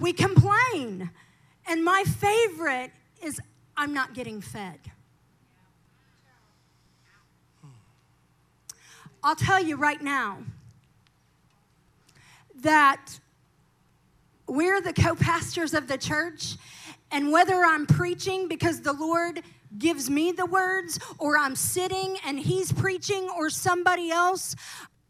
We 0.00 0.12
complain. 0.12 1.10
And 1.66 1.84
my 1.84 2.04
favorite 2.04 2.92
is 3.22 3.40
I'm 3.76 3.92
not 3.92 4.14
getting 4.14 4.40
fed. 4.40 4.78
I'll 9.22 9.36
tell 9.36 9.62
you 9.62 9.76
right 9.76 10.00
now 10.00 10.38
that 12.60 13.18
we're 14.46 14.80
the 14.80 14.92
co 14.92 15.16
pastors 15.16 15.74
of 15.74 15.88
the 15.88 15.98
church, 15.98 16.56
and 17.10 17.32
whether 17.32 17.64
I'm 17.64 17.86
preaching 17.86 18.46
because 18.46 18.80
the 18.80 18.92
Lord 18.92 19.42
gives 19.78 20.08
me 20.08 20.30
the 20.30 20.46
words, 20.46 21.00
or 21.18 21.36
I'm 21.36 21.56
sitting 21.56 22.16
and 22.24 22.38
He's 22.38 22.70
preaching, 22.72 23.28
or 23.36 23.50
somebody 23.50 24.10
else, 24.10 24.54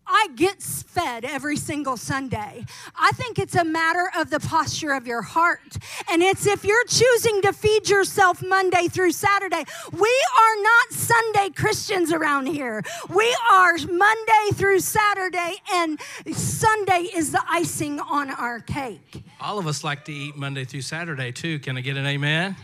I 0.07 0.29
get 0.37 0.63
fed 0.63 1.25
every 1.25 1.57
single 1.57 1.97
Sunday. 1.97 2.65
I 2.95 3.11
think 3.13 3.39
it's 3.39 3.55
a 3.55 3.65
matter 3.65 4.11
of 4.17 4.31
the 4.31 4.41
posture 4.41 4.93
of 4.93 5.07
your 5.07 5.23
heart. 5.23 5.77
And 6.11 6.23
it's 6.23 6.47
if 6.47 6.65
you're 6.65 6.85
choosing 6.87 7.43
to 7.43 7.53
feed 7.53 7.89
yourself 7.89 8.43
Monday 8.43 8.89
through 8.89 9.13
Saturday. 9.13 9.65
We 9.93 10.25
are 10.41 10.63
not 10.63 10.91
Sunday 10.91 11.51
Christians 11.51 12.13
around 12.13 12.47
here. 12.47 12.83
We 13.09 13.37
are 13.53 13.77
Monday 13.79 14.49
through 14.55 14.81
Saturday, 14.81 15.57
and 15.73 16.01
Sunday 16.33 17.09
is 17.15 17.33
the 17.33 17.43
icing 17.49 18.01
on 18.01 18.31
our 18.31 18.61
cake. 18.61 19.23
All 19.41 19.59
of 19.59 19.67
us 19.67 19.85
like 19.85 20.05
to 20.07 20.13
eat 20.13 20.37
Monday 20.37 20.65
through 20.65 20.83
Saturday 20.83 21.33
too. 21.33 21.59
Can 21.59 21.77
I 21.77 21.81
get 21.81 21.97
an 21.97 22.07
amen? 22.07 22.17
amen. 22.17 22.57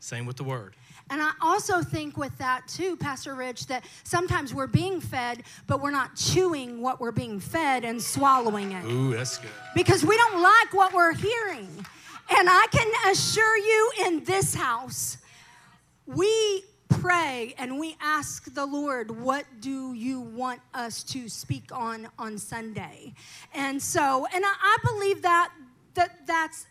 Same 0.00 0.26
with 0.26 0.36
the 0.36 0.44
word. 0.44 0.74
And 1.12 1.20
I 1.20 1.32
also 1.42 1.82
think 1.82 2.16
with 2.16 2.36
that 2.38 2.66
too, 2.66 2.96
Pastor 2.96 3.34
Rich, 3.34 3.66
that 3.66 3.84
sometimes 4.02 4.54
we're 4.54 4.66
being 4.66 4.98
fed, 4.98 5.42
but 5.66 5.82
we're 5.82 5.90
not 5.90 6.16
chewing 6.16 6.80
what 6.80 7.02
we're 7.02 7.12
being 7.12 7.38
fed 7.38 7.84
and 7.84 8.00
swallowing 8.00 8.72
it. 8.72 8.82
Ooh, 8.86 9.12
that's 9.12 9.36
good. 9.36 9.50
Because 9.74 10.06
we 10.06 10.16
don't 10.16 10.42
like 10.42 10.72
what 10.72 10.94
we're 10.94 11.12
hearing. 11.12 11.68
And 12.34 12.48
I 12.48 12.66
can 12.72 12.90
assure 13.12 13.58
you 13.58 13.92
in 14.06 14.24
this 14.24 14.54
house, 14.54 15.18
we 16.06 16.64
pray 16.88 17.54
and 17.58 17.78
we 17.78 17.94
ask 18.00 18.52
the 18.54 18.64
Lord, 18.64 19.10
what 19.10 19.44
do 19.60 19.92
you 19.92 20.18
want 20.18 20.62
us 20.72 21.02
to 21.04 21.28
speak 21.28 21.72
on 21.72 22.08
on 22.18 22.38
Sunday? 22.38 23.12
And 23.52 23.82
so, 23.82 24.26
and 24.34 24.42
I, 24.46 24.54
I 24.62 24.76
believe 24.82 25.20
that 25.20 25.52
that 25.92 26.26
that's 26.26 26.64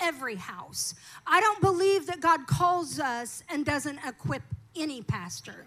every 0.00 0.36
house. 0.36 0.94
I 1.26 1.40
don't 1.40 1.60
believe 1.60 2.06
that 2.06 2.20
God 2.20 2.46
calls 2.46 2.98
us 3.00 3.42
and 3.48 3.64
doesn't 3.64 4.00
equip 4.06 4.42
any 4.74 5.02
pastor. 5.02 5.66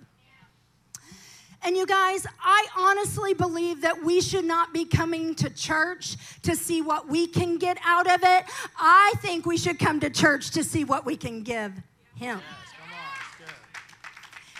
And 1.62 1.76
you 1.76 1.86
guys, 1.86 2.26
I 2.42 2.68
honestly 2.78 3.34
believe 3.34 3.82
that 3.82 4.02
we 4.04 4.22
should 4.22 4.46
not 4.46 4.74
be 4.74 4.86
coming 4.86 5.36
to 5.36 5.50
church 5.50 6.15
to 6.44 6.56
see 6.56 6.82
what 6.82 7.10
we 7.10 7.28
can 7.28 7.58
get 7.58 7.78
out 7.84 8.10
of 8.10 8.22
it. 8.24 8.46
I 8.78 9.13
think 9.18 9.46
we 9.46 9.58
should 9.58 9.78
come 9.78 10.00
to 10.00 10.10
church 10.10 10.52
to 10.52 10.63
see 10.63 10.86
what 10.86 11.06
we 11.06 11.18
can 11.18 11.44
give 11.44 11.74
Him. 12.15 12.39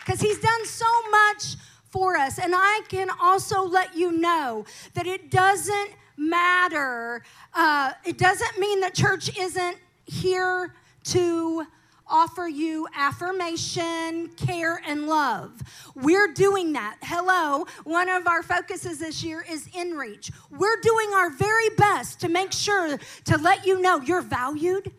Because 0.06 0.20
He's 0.20 0.40
done 0.40 0.66
so 0.66 1.10
much 1.10 1.56
for 1.90 2.18
us. 2.18 2.38
And 2.38 2.54
I 2.54 2.82
can 2.90 3.10
also 3.22 3.64
let 3.64 3.96
you 3.96 4.12
know 4.12 4.66
that 4.94 5.08
it 5.08 5.32
doesn't 5.32 5.92
matter. 6.20 7.24
Uh, 7.54 7.94
it 8.06 8.18
doesn't 8.18 8.60
mean 8.60 8.82
that 8.82 8.94
church 8.94 9.36
isn't 9.38 9.78
here 10.06 10.74
to 11.06 11.66
offer 12.10 12.48
you 12.48 12.88
affirmation, 12.96 14.30
care, 14.30 14.82
and 14.86 15.08
love. 15.08 15.62
We're 15.96 16.34
doing 16.34 16.74
that. 16.74 16.98
Hello, 17.02 17.66
one 17.84 18.10
of 18.10 18.28
our 18.28 18.42
focuses 18.42 19.00
this 19.00 19.24
year 19.24 19.46
is 19.50 19.70
in 19.76 19.96
reach. 19.96 20.32
We're 20.50 20.82
doing 20.82 21.12
our 21.16 21.30
very 21.30 21.70
best 21.78 22.20
to 22.22 22.30
make 22.30 22.52
sure 22.52 22.98
to 23.26 23.38
let 23.38 23.66
you 23.66 23.82
know 23.82 24.02
you're 24.02 24.22
valued. 24.22 24.92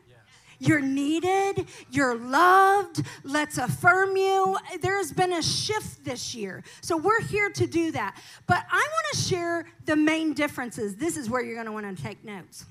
You're 0.61 0.81
needed, 0.81 1.67
you're 1.91 2.15
loved, 2.15 3.03
let's 3.25 3.59
affirm 3.59 4.17
you. 4.17 4.59
There 4.81 4.99
has 4.99 5.11
been 5.11 5.33
a 5.33 5.43
shift 5.43 6.05
this 6.05 6.35
year. 6.35 6.63
So 6.83 6.97
we're 6.97 7.23
here 7.23 7.51
to 7.51 7.67
do 7.67 7.91
that. 7.93 8.21
But 8.47 8.65
I 8.71 8.77
want 8.77 9.07
to 9.13 9.17
share 9.17 9.67
the 9.87 9.97
main 9.97 10.35
differences. 10.35 10.97
This 10.97 11.17
is 11.17 11.29
where 11.29 11.43
you're 11.43 11.55
going 11.55 11.67
to 11.67 11.73
want 11.73 11.97
to 11.97 12.03
take 12.03 12.23
notes 12.25 12.67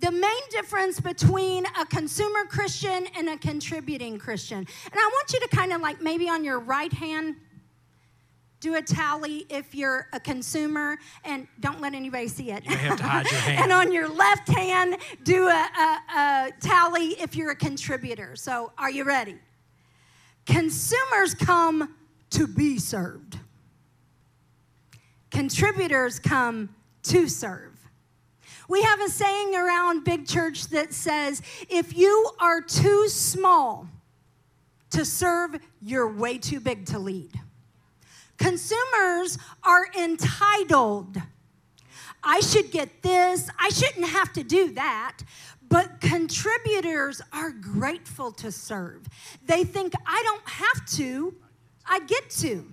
the 0.00 0.10
main 0.10 0.42
difference 0.50 1.00
between 1.00 1.64
a 1.80 1.86
consumer 1.86 2.44
Christian 2.44 3.06
and 3.16 3.28
a 3.28 3.38
contributing 3.38 4.18
Christian. 4.18 4.58
And 4.58 4.94
I 4.94 5.10
want 5.12 5.32
you 5.32 5.40
to 5.40 5.48
kind 5.48 5.72
of 5.72 5.80
like 5.80 6.02
maybe 6.02 6.28
on 6.28 6.44
your 6.44 6.60
right 6.60 6.92
hand 6.92 7.36
do 8.66 8.74
a 8.74 8.82
tally 8.82 9.46
if 9.48 9.76
you're 9.76 10.08
a 10.12 10.18
consumer 10.18 10.98
and 11.24 11.46
don't 11.60 11.80
let 11.80 11.94
anybody 11.94 12.26
see 12.26 12.50
it. 12.50 12.64
You 12.64 12.76
have 12.76 12.98
to 12.98 13.04
hide 13.04 13.30
your 13.30 13.40
hand. 13.40 13.62
and 13.62 13.72
on 13.72 13.92
your 13.92 14.08
left 14.08 14.48
hand, 14.48 14.96
do 15.22 15.46
a, 15.46 15.50
a, 15.78 16.18
a 16.18 16.52
tally 16.60 17.10
if 17.20 17.36
you're 17.36 17.52
a 17.52 17.56
contributor. 17.56 18.34
So, 18.34 18.72
are 18.76 18.90
you 18.90 19.04
ready? 19.04 19.36
Consumers 20.46 21.32
come 21.32 21.94
to 22.30 22.48
be 22.48 22.78
served, 22.80 23.38
contributors 25.30 26.18
come 26.18 26.74
to 27.04 27.28
serve. 27.28 27.72
We 28.68 28.82
have 28.82 29.00
a 29.00 29.08
saying 29.08 29.54
around 29.54 30.02
Big 30.02 30.26
Church 30.26 30.66
that 30.70 30.92
says 30.92 31.40
if 31.70 31.96
you 31.96 32.30
are 32.40 32.60
too 32.60 33.08
small 33.08 33.86
to 34.90 35.04
serve, 35.04 35.54
you're 35.80 36.12
way 36.12 36.38
too 36.38 36.58
big 36.58 36.86
to 36.86 36.98
lead. 36.98 37.40
Consumers 38.38 39.38
are 39.62 39.86
entitled. 39.98 41.20
I 42.22 42.40
should 42.40 42.70
get 42.70 43.02
this, 43.02 43.48
I 43.58 43.68
shouldn't 43.68 44.08
have 44.08 44.32
to 44.34 44.42
do 44.42 44.72
that. 44.72 45.18
But 45.68 46.00
contributors 46.00 47.20
are 47.32 47.50
grateful 47.50 48.30
to 48.32 48.52
serve. 48.52 49.02
They 49.46 49.64
think, 49.64 49.94
I 50.06 50.22
don't 50.24 50.48
have 50.48 50.86
to, 50.96 51.34
I 51.84 52.00
get 52.00 52.30
to. 52.30 52.64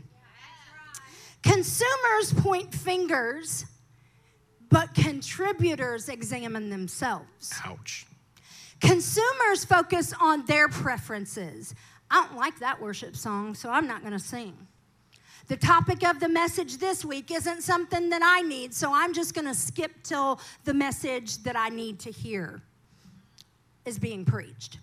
Consumers 1.41 2.34
point 2.38 2.73
fingers, 2.73 3.65
but 4.69 4.93
contributors 4.93 6.08
examine 6.08 6.69
themselves. 6.69 7.54
Ouch. 7.65 8.06
Consumers 8.80 9.65
focus 9.65 10.13
on 10.19 10.45
their 10.45 10.67
preferences. 10.67 11.73
I 12.12 12.26
don't 12.26 12.38
like 12.38 12.60
that 12.60 12.82
worship 12.82 13.15
song, 13.15 13.56
so 13.56 13.69
I'm 13.69 13.88
not 13.88 14.02
going 14.02 14.13
to 14.13 14.19
sing. 14.19 14.67
The 15.47 15.58
topic 15.58 16.08
of 16.08 16.19
the 16.19 16.29
message 16.29 16.77
this 16.77 17.03
week 17.03 17.29
isn't 17.29 17.63
something 17.63 18.10
that 18.10 18.21
I 18.23 18.41
need, 18.41 18.73
so 18.73 18.93
I'm 18.93 19.13
just 19.13 19.34
going 19.34 19.47
to 19.47 19.53
skip 19.53 19.91
till 20.03 20.39
the 20.63 20.73
message 20.73 21.43
that 21.43 21.58
I 21.58 21.69
need 21.69 21.99
to 21.99 22.12
hear 22.12 22.62
is 23.86 23.99
being 23.99 24.23
preached. 24.23 24.79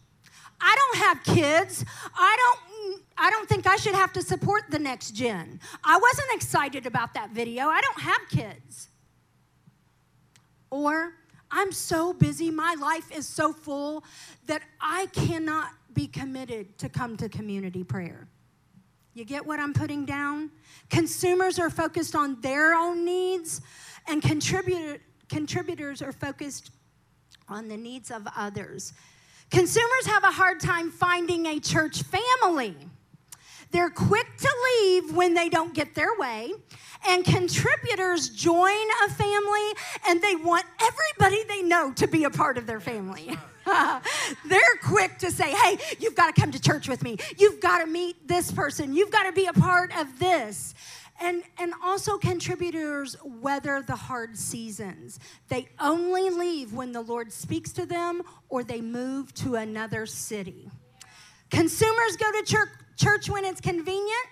I 0.60 0.76
don't 0.76 1.04
have 1.04 1.36
kids. 1.36 1.84
I 2.14 2.36
don't 2.36 3.02
I 3.16 3.30
don't 3.30 3.48
think 3.48 3.66
I 3.66 3.76
should 3.76 3.94
have 3.94 4.12
to 4.14 4.22
support 4.22 4.64
the 4.70 4.78
next 4.78 5.10
gen. 5.12 5.60
I 5.84 5.98
wasn't 5.98 6.28
excited 6.32 6.86
about 6.86 7.14
that 7.14 7.30
video. 7.30 7.66
I 7.68 7.80
don't 7.80 8.00
have 8.00 8.20
kids. 8.30 8.88
Or 10.70 11.14
I'm 11.50 11.72
so 11.72 12.12
busy, 12.12 12.50
my 12.50 12.76
life 12.80 13.10
is 13.14 13.26
so 13.26 13.52
full 13.52 14.04
that 14.46 14.62
I 14.80 15.06
cannot 15.06 15.70
be 15.92 16.06
committed 16.06 16.78
to 16.78 16.88
come 16.88 17.16
to 17.18 17.28
community 17.28 17.84
prayer. 17.84 18.28
You 19.14 19.24
get 19.24 19.44
what 19.44 19.58
I'm 19.58 19.72
putting 19.72 20.04
down? 20.04 20.50
Consumers 20.88 21.58
are 21.58 21.70
focused 21.70 22.14
on 22.14 22.40
their 22.40 22.74
own 22.74 23.04
needs, 23.04 23.60
and 24.08 24.22
contributor, 24.22 24.98
contributors 25.28 26.00
are 26.00 26.12
focused 26.12 26.70
on 27.48 27.68
the 27.68 27.76
needs 27.76 28.10
of 28.10 28.26
others. 28.36 28.92
Consumers 29.50 30.06
have 30.06 30.22
a 30.22 30.30
hard 30.30 30.60
time 30.60 30.90
finding 30.90 31.46
a 31.46 31.58
church 31.58 32.02
family. 32.02 32.76
They're 33.72 33.90
quick 33.90 34.26
to 34.38 34.48
leave 34.68 35.14
when 35.14 35.34
they 35.34 35.48
don't 35.48 35.74
get 35.74 35.94
their 35.94 36.14
way. 36.18 36.52
And 37.08 37.24
contributors 37.24 38.28
join 38.30 38.86
a 39.04 39.10
family 39.10 39.72
and 40.08 40.20
they 40.20 40.36
want 40.36 40.64
everybody 40.82 41.44
they 41.44 41.62
know 41.62 41.92
to 41.92 42.06
be 42.06 42.24
a 42.24 42.30
part 42.30 42.58
of 42.58 42.66
their 42.66 42.80
family. 42.80 43.36
They're 44.46 44.60
quick 44.82 45.18
to 45.18 45.30
say, 45.30 45.52
hey, 45.52 45.78
you've 45.98 46.14
got 46.14 46.34
to 46.34 46.40
come 46.40 46.52
to 46.52 46.60
church 46.60 46.88
with 46.88 47.02
me. 47.02 47.16
You've 47.38 47.60
got 47.60 47.78
to 47.78 47.86
meet 47.86 48.26
this 48.26 48.50
person. 48.50 48.94
You've 48.94 49.10
got 49.10 49.24
to 49.24 49.32
be 49.32 49.46
a 49.46 49.52
part 49.52 49.96
of 49.96 50.18
this. 50.18 50.74
And, 51.22 51.42
and 51.58 51.74
also, 51.84 52.16
contributors 52.16 53.14
weather 53.22 53.82
the 53.86 53.96
hard 53.96 54.38
seasons. 54.38 55.20
They 55.48 55.68
only 55.78 56.30
leave 56.30 56.72
when 56.72 56.92
the 56.92 57.02
Lord 57.02 57.30
speaks 57.30 57.72
to 57.72 57.84
them 57.84 58.22
or 58.48 58.64
they 58.64 58.80
move 58.80 59.34
to 59.34 59.56
another 59.56 60.06
city. 60.06 60.70
Consumers 61.50 62.16
go 62.16 62.30
to 62.32 62.42
church, 62.46 62.68
church 62.96 63.28
when 63.28 63.44
it's 63.44 63.60
convenient 63.60 64.26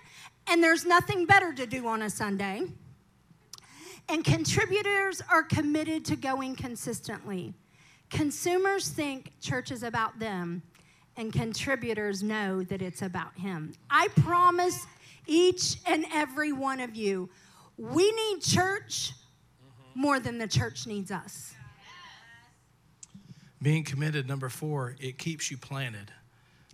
and 0.47 0.63
there's 0.63 0.83
nothing 0.83 1.25
better 1.25 1.53
to 1.53 1.67
do 1.67 1.87
on 1.87 2.01
a 2.01 2.09
Sunday. 2.09 2.63
And 4.07 4.23
contributors 4.23 5.21
are 5.29 5.43
committed 5.43 6.05
to 6.05 6.15
going 6.15 6.55
consistently. 6.55 7.53
Consumers 8.09 8.89
think 8.89 9.31
church 9.39 9.71
is 9.71 9.83
about 9.83 10.19
them, 10.19 10.63
and 11.17 11.31
contributors 11.31 12.23
know 12.23 12.63
that 12.63 12.81
it's 12.81 13.01
about 13.01 13.37
Him. 13.37 13.73
I 13.89 14.07
promise 14.21 14.85
each 15.27 15.77
and 15.85 16.05
every 16.13 16.51
one 16.51 16.79
of 16.79 16.95
you, 16.95 17.29
we 17.77 18.11
need 18.11 18.41
church 18.41 19.13
more 19.93 20.19
than 20.19 20.37
the 20.37 20.47
church 20.47 20.87
needs 20.87 21.11
us. 21.11 21.53
Being 23.61 23.83
committed, 23.83 24.27
number 24.27 24.49
four, 24.49 24.95
it 24.99 25.17
keeps 25.17 25.51
you 25.51 25.57
planted. 25.57 26.11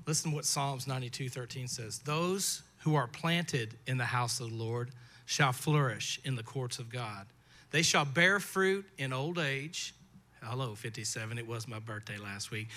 Listen 0.05 0.31
to 0.31 0.35
what 0.35 0.45
Psalms 0.45 0.87
92 0.87 1.29
13 1.29 1.67
says. 1.67 1.99
Those 1.99 2.61
who 2.79 2.95
are 2.95 3.07
planted 3.07 3.75
in 3.87 3.97
the 3.97 4.05
house 4.05 4.39
of 4.39 4.51
the 4.51 4.55
Lord 4.55 4.91
shall 5.25 5.51
flourish 5.51 6.19
in 6.23 6.35
the 6.35 6.43
courts 6.43 6.77
of 6.77 6.89
God. 6.89 7.25
They 7.71 7.81
shall 7.81 8.05
bear 8.05 8.39
fruit 8.39 8.85
in 8.99 9.11
old 9.11 9.39
age. 9.39 9.95
Hello, 10.45 10.75
57. 10.75 11.37
It 11.37 11.47
was 11.47 11.67
my 11.67 11.79
birthday 11.79 12.17
last 12.17 12.51
week. 12.51 12.67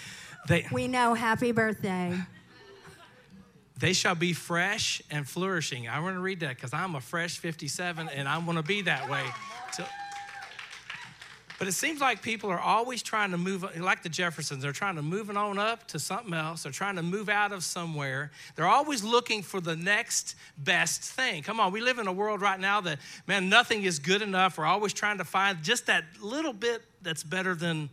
They, 0.48 0.66
We 0.72 0.88
know, 0.88 1.14
happy 1.14 1.52
birthday. 1.52 2.18
they 3.78 3.92
shall 3.92 4.14
be 4.14 4.32
fresh 4.32 5.02
and 5.10 5.28
flourishing. 5.28 5.86
I 5.86 6.00
want 6.00 6.16
to 6.16 6.20
read 6.20 6.40
that 6.40 6.56
because 6.56 6.72
I'm 6.72 6.94
a 6.94 7.00
fresh 7.00 7.38
57 7.38 8.08
and 8.08 8.26
I'm 8.26 8.44
going 8.46 8.56
to 8.56 8.62
be 8.62 8.82
that 8.82 9.10
way. 9.10 9.24
So, 9.72 9.84
but 11.58 11.66
it 11.66 11.72
seems 11.72 12.00
like 12.00 12.22
people 12.22 12.50
are 12.50 12.60
always 12.60 13.02
trying 13.02 13.32
to 13.32 13.38
move, 13.38 13.64
like 13.78 14.02
the 14.04 14.08
Jeffersons, 14.08 14.62
they're 14.62 14.72
trying 14.72 14.94
to 14.94 15.02
move 15.02 15.28
on 15.36 15.58
up 15.58 15.88
to 15.88 15.98
something 15.98 16.32
else. 16.32 16.62
They're 16.62 16.72
trying 16.72 16.96
to 16.96 17.02
move 17.02 17.28
out 17.28 17.52
of 17.52 17.64
somewhere. 17.64 18.30
They're 18.54 18.68
always 18.68 19.02
looking 19.02 19.42
for 19.42 19.60
the 19.60 19.74
next 19.74 20.36
best 20.56 21.02
thing. 21.02 21.42
Come 21.42 21.58
on, 21.58 21.72
we 21.72 21.80
live 21.80 21.98
in 21.98 22.06
a 22.06 22.12
world 22.12 22.40
right 22.40 22.60
now 22.60 22.80
that, 22.82 23.00
man, 23.26 23.48
nothing 23.48 23.82
is 23.82 23.98
good 23.98 24.22
enough. 24.22 24.56
We're 24.56 24.66
always 24.66 24.92
trying 24.92 25.18
to 25.18 25.24
find 25.24 25.62
just 25.62 25.86
that 25.86 26.04
little 26.22 26.52
bit 26.52 26.82
that's 27.02 27.24
better 27.24 27.56
than 27.56 27.90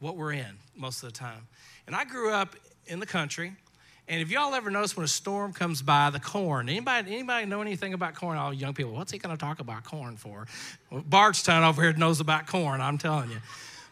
what 0.00 0.16
we're 0.16 0.32
in 0.32 0.58
most 0.74 1.02
of 1.02 1.12
the 1.12 1.18
time. 1.18 1.46
And 1.86 1.94
I 1.94 2.04
grew 2.04 2.30
up 2.30 2.56
in 2.86 3.00
the 3.00 3.06
country. 3.06 3.54
And 4.06 4.20
if 4.20 4.30
y'all 4.30 4.54
ever 4.54 4.70
notice 4.70 4.96
when 4.96 5.04
a 5.04 5.08
storm 5.08 5.54
comes 5.54 5.80
by, 5.80 6.10
the 6.10 6.20
corn, 6.20 6.68
anybody, 6.68 7.14
anybody 7.14 7.46
know 7.46 7.62
anything 7.62 7.94
about 7.94 8.14
corn? 8.14 8.36
All 8.36 8.52
young 8.52 8.74
people, 8.74 8.92
what's 8.92 9.10
he 9.10 9.18
going 9.18 9.34
to 9.34 9.40
talk 9.40 9.60
about 9.60 9.84
corn 9.84 10.16
for? 10.16 10.46
Well, 10.90 11.02
Bardstown 11.06 11.64
over 11.64 11.82
here 11.82 11.92
knows 11.94 12.20
about 12.20 12.46
corn, 12.46 12.82
I'm 12.82 12.98
telling 12.98 13.30
you. 13.30 13.38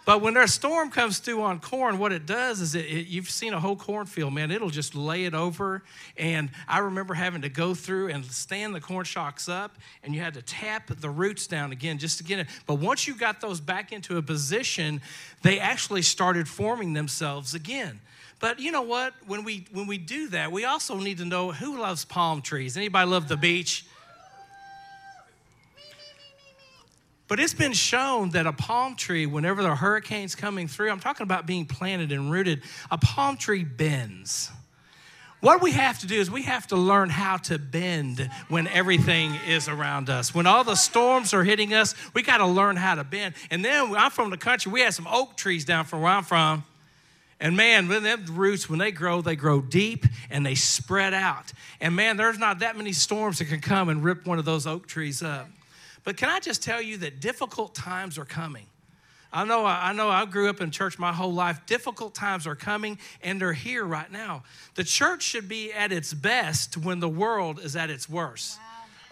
But 0.05 0.21
when 0.21 0.35
their 0.35 0.49
storm 0.49 0.91
comes 0.91 1.19
through 1.19 1.43
on 1.43 1.61
corn, 1.61 1.99
what 1.99 2.11
it 2.11 2.27
does 2.27 2.61
is 2.61 2.75
it, 2.75 2.87
it, 2.87 3.07
you've 3.07 3.31
seen 3.31 3.55
a 3.55 3.61
whole 3.61 3.77
cornfield, 3.77 4.35
man. 4.35 4.51
It'll 4.51 4.69
just 4.69 4.97
lay 4.97 5.25
it 5.27 5.35
over. 5.35 5.83
And 6.17 6.51
I 6.67 6.81
remember 6.81 7.15
having 7.15 7.43
to 7.43 7.49
go 7.49 7.73
through 7.73 8.09
and 8.09 8.25
stand 8.25 8.75
the 8.75 8.81
corn 8.81 9.05
shocks 9.05 9.49
up, 9.49 9.79
and 10.03 10.13
you 10.13 10.21
had 10.21 10.35
to 10.35 10.43
tap 10.43 10.89
the 10.89 11.09
roots 11.09 11.47
down 11.47 11.71
again 11.71 11.99
just 11.99 12.19
to 12.19 12.25
get 12.25 12.41
it. 12.41 12.49
But 12.67 12.75
once 12.75 13.07
you 13.07 13.15
got 13.15 13.41
those 13.41 13.61
back 13.61 13.93
into 13.93 14.19
a 14.19 14.23
position, 14.23 15.01
they 15.43 15.61
actually 15.61 16.03
started 16.03 16.49
forming 16.49 16.95
themselves 16.95 17.55
again. 17.55 18.01
But 18.43 18.59
you 18.59 18.73
know 18.73 18.83
what? 18.83 19.15
When 19.29 19.45
we 19.45 19.69
when 19.71 19.87
we 19.87 19.99
do 19.99 20.29
that, 20.31 20.51
we 20.51 20.65
also 20.65 20.99
need 20.99 21.19
to 21.19 21.25
know 21.25 21.53
who 21.53 21.79
loves 21.79 22.05
palm 22.05 22.43
trees. 22.43 22.77
Anybody 22.77 23.09
love 23.09 23.29
the 23.29 23.37
beach? 23.37 23.87
But 27.29 27.39
it's 27.39 27.55
been 27.55 27.73
shown 27.73 28.31
that 28.31 28.49
a 28.49 28.53
palm 28.53 28.97
tree, 28.97 29.27
whenever 29.27 29.63
the 29.63 29.77
hurricane's 29.77 30.35
coming 30.35 30.67
through, 30.67 30.91
I'm 30.91 30.99
talking 30.99 31.23
about 31.23 31.47
being 31.47 31.67
planted 31.67 32.11
and 32.11 32.33
rooted, 32.33 32.63
a 32.91 32.99
palm 32.99 33.37
tree 33.37 33.63
bends. 33.63 34.51
What 35.41 35.63
we 35.63 35.71
have 35.73 36.01
to 36.01 36.09
do 36.09 36.17
is 36.17 36.29
we 36.29 36.43
have 36.43 36.67
to 36.69 36.77
learn 36.77 37.11
how 37.11 37.37
to 37.37 37.61
bend 37.61 38.29
when 38.49 38.67
everything 38.67 39.37
is 39.47 39.69
around 39.69 40.11
us. 40.11 40.35
When 40.35 40.49
all 40.49 40.65
the 40.65 40.75
storms 40.75 41.33
are 41.33 41.45
hitting 41.45 41.73
us, 41.75 41.95
we 42.13 42.23
got 42.23 42.39
to 42.39 42.47
learn 42.47 42.75
how 42.75 42.97
to 42.97 43.05
bend. 43.05 43.35
And 43.53 43.65
then 43.65 43.95
I'm 43.95 44.11
from 44.11 44.31
the 44.31 44.37
country, 44.37 44.73
we 44.73 44.81
have 44.81 44.95
some 44.95 45.07
oak 45.09 45.37
trees 45.37 45.65
down 45.65 45.85
from 45.85 46.03
where 46.03 46.11
I'm 46.11 46.25
from. 46.25 46.65
And 47.43 47.57
man, 47.57 47.89
when 47.89 48.05
them 48.05 48.25
roots, 48.31 48.71
when 48.71 48.79
they 48.79 48.93
grow, 48.93 49.21
they 49.21 49.35
grow 49.35 49.61
deep 49.61 50.07
and 50.31 50.47
they 50.47 50.55
spread 50.55 51.13
out. 51.13 51.53
And 51.81 51.97
man, 51.97 52.17
there's 52.17 52.39
not 52.39 52.61
that 52.61 52.77
many 52.77 52.93
storms 52.93 53.41
that 53.41 53.47
can 53.47 53.61
come 53.61 53.89
and 53.89 54.05
rip 54.05 54.25
one 54.27 54.39
of 54.39 54.45
those 54.45 54.65
oak 54.65 54.87
trees 54.87 55.25
up. 55.25 55.49
But 56.05 56.17
can 56.17 56.29
I 56.29 56.39
just 56.39 56.63
tell 56.63 56.81
you 56.81 56.99
that 56.99 57.21
difficult 57.21 57.75
times 57.75 58.17
are 58.17 58.25
coming? 58.25 58.67
I 59.33 59.45
know, 59.45 59.67
I 59.67 59.93
know 59.93 60.09
I 60.09 60.25
grew 60.25 60.51
up 60.51 60.61
in 60.61 60.71
church 60.71 61.01
my 61.01 61.13
whole 61.13 61.33
life. 61.33 61.67
Difficult 61.67 62.15
times 62.15 62.47
are 62.47 62.55
coming 62.55 62.97
and 63.25 63.41
they're 63.41 63.53
here 63.53 63.85
right 63.85 64.11
now. 64.13 64.45
The 64.77 64.85
church 64.85 65.23
should 65.23 65.49
be 65.49 65.73
at 65.73 65.91
its 65.91 66.15
best 66.15 66.77
when 66.77 67.01
the 67.01 67.09
world 67.09 67.59
is 67.59 67.75
at 67.75 67.91
its 67.91 68.09
worst. 68.09 68.61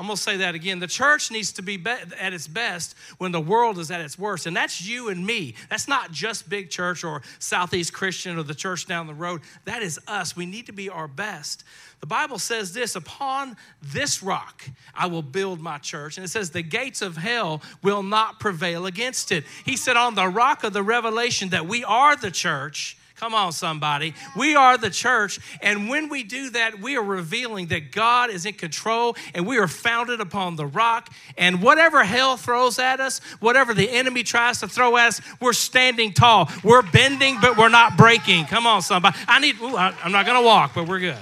I'm 0.00 0.06
going 0.06 0.16
to 0.16 0.22
say 0.22 0.38
that 0.38 0.54
again. 0.54 0.78
The 0.78 0.86
church 0.86 1.30
needs 1.30 1.52
to 1.52 1.62
be, 1.62 1.76
be 1.76 1.90
at 1.90 2.32
its 2.32 2.48
best 2.48 2.94
when 3.18 3.32
the 3.32 3.40
world 3.40 3.78
is 3.78 3.90
at 3.90 4.00
its 4.00 4.18
worst. 4.18 4.46
And 4.46 4.56
that's 4.56 4.80
you 4.80 5.10
and 5.10 5.26
me. 5.26 5.54
That's 5.68 5.88
not 5.88 6.10
just 6.10 6.48
Big 6.48 6.70
Church 6.70 7.04
or 7.04 7.20
Southeast 7.38 7.92
Christian 7.92 8.38
or 8.38 8.42
the 8.42 8.54
church 8.54 8.86
down 8.86 9.06
the 9.06 9.12
road. 9.12 9.42
That 9.66 9.82
is 9.82 10.00
us. 10.08 10.34
We 10.34 10.46
need 10.46 10.64
to 10.66 10.72
be 10.72 10.88
our 10.88 11.06
best. 11.06 11.64
The 12.00 12.06
Bible 12.06 12.38
says 12.38 12.72
this 12.72 12.96
Upon 12.96 13.58
this 13.82 14.22
rock 14.22 14.66
I 14.94 15.06
will 15.06 15.20
build 15.20 15.60
my 15.60 15.76
church. 15.76 16.16
And 16.16 16.24
it 16.24 16.28
says, 16.28 16.50
The 16.50 16.62
gates 16.62 17.02
of 17.02 17.18
hell 17.18 17.60
will 17.82 18.02
not 18.02 18.40
prevail 18.40 18.86
against 18.86 19.30
it. 19.30 19.44
He 19.66 19.76
said, 19.76 19.98
On 19.98 20.14
the 20.14 20.28
rock 20.28 20.64
of 20.64 20.72
the 20.72 20.82
revelation 20.82 21.50
that 21.50 21.66
we 21.66 21.84
are 21.84 22.16
the 22.16 22.30
church 22.30 22.96
Come 23.20 23.34
on, 23.34 23.52
somebody. 23.52 24.14
We 24.34 24.56
are 24.56 24.78
the 24.78 24.88
church. 24.88 25.40
And 25.60 25.90
when 25.90 26.08
we 26.08 26.22
do 26.22 26.48
that, 26.50 26.80
we 26.80 26.96
are 26.96 27.02
revealing 27.02 27.66
that 27.66 27.92
God 27.92 28.30
is 28.30 28.46
in 28.46 28.54
control 28.54 29.14
and 29.34 29.46
we 29.46 29.58
are 29.58 29.68
founded 29.68 30.22
upon 30.22 30.56
the 30.56 30.64
rock. 30.64 31.12
And 31.36 31.60
whatever 31.60 32.02
hell 32.02 32.38
throws 32.38 32.78
at 32.78 32.98
us, 32.98 33.18
whatever 33.40 33.74
the 33.74 33.90
enemy 33.90 34.22
tries 34.22 34.60
to 34.60 34.68
throw 34.68 34.96
at 34.96 35.08
us, 35.08 35.20
we're 35.38 35.52
standing 35.52 36.14
tall. 36.14 36.48
We're 36.64 36.80
bending, 36.80 37.36
but 37.42 37.58
we're 37.58 37.68
not 37.68 37.98
breaking. 37.98 38.46
Come 38.46 38.66
on, 38.66 38.80
somebody. 38.80 39.18
I 39.28 39.38
need, 39.38 39.60
ooh, 39.60 39.76
I, 39.76 39.94
I'm 40.02 40.12
not 40.12 40.24
going 40.24 40.38
to 40.40 40.46
walk, 40.46 40.72
but 40.74 40.88
we're 40.88 41.00
good. 41.00 41.18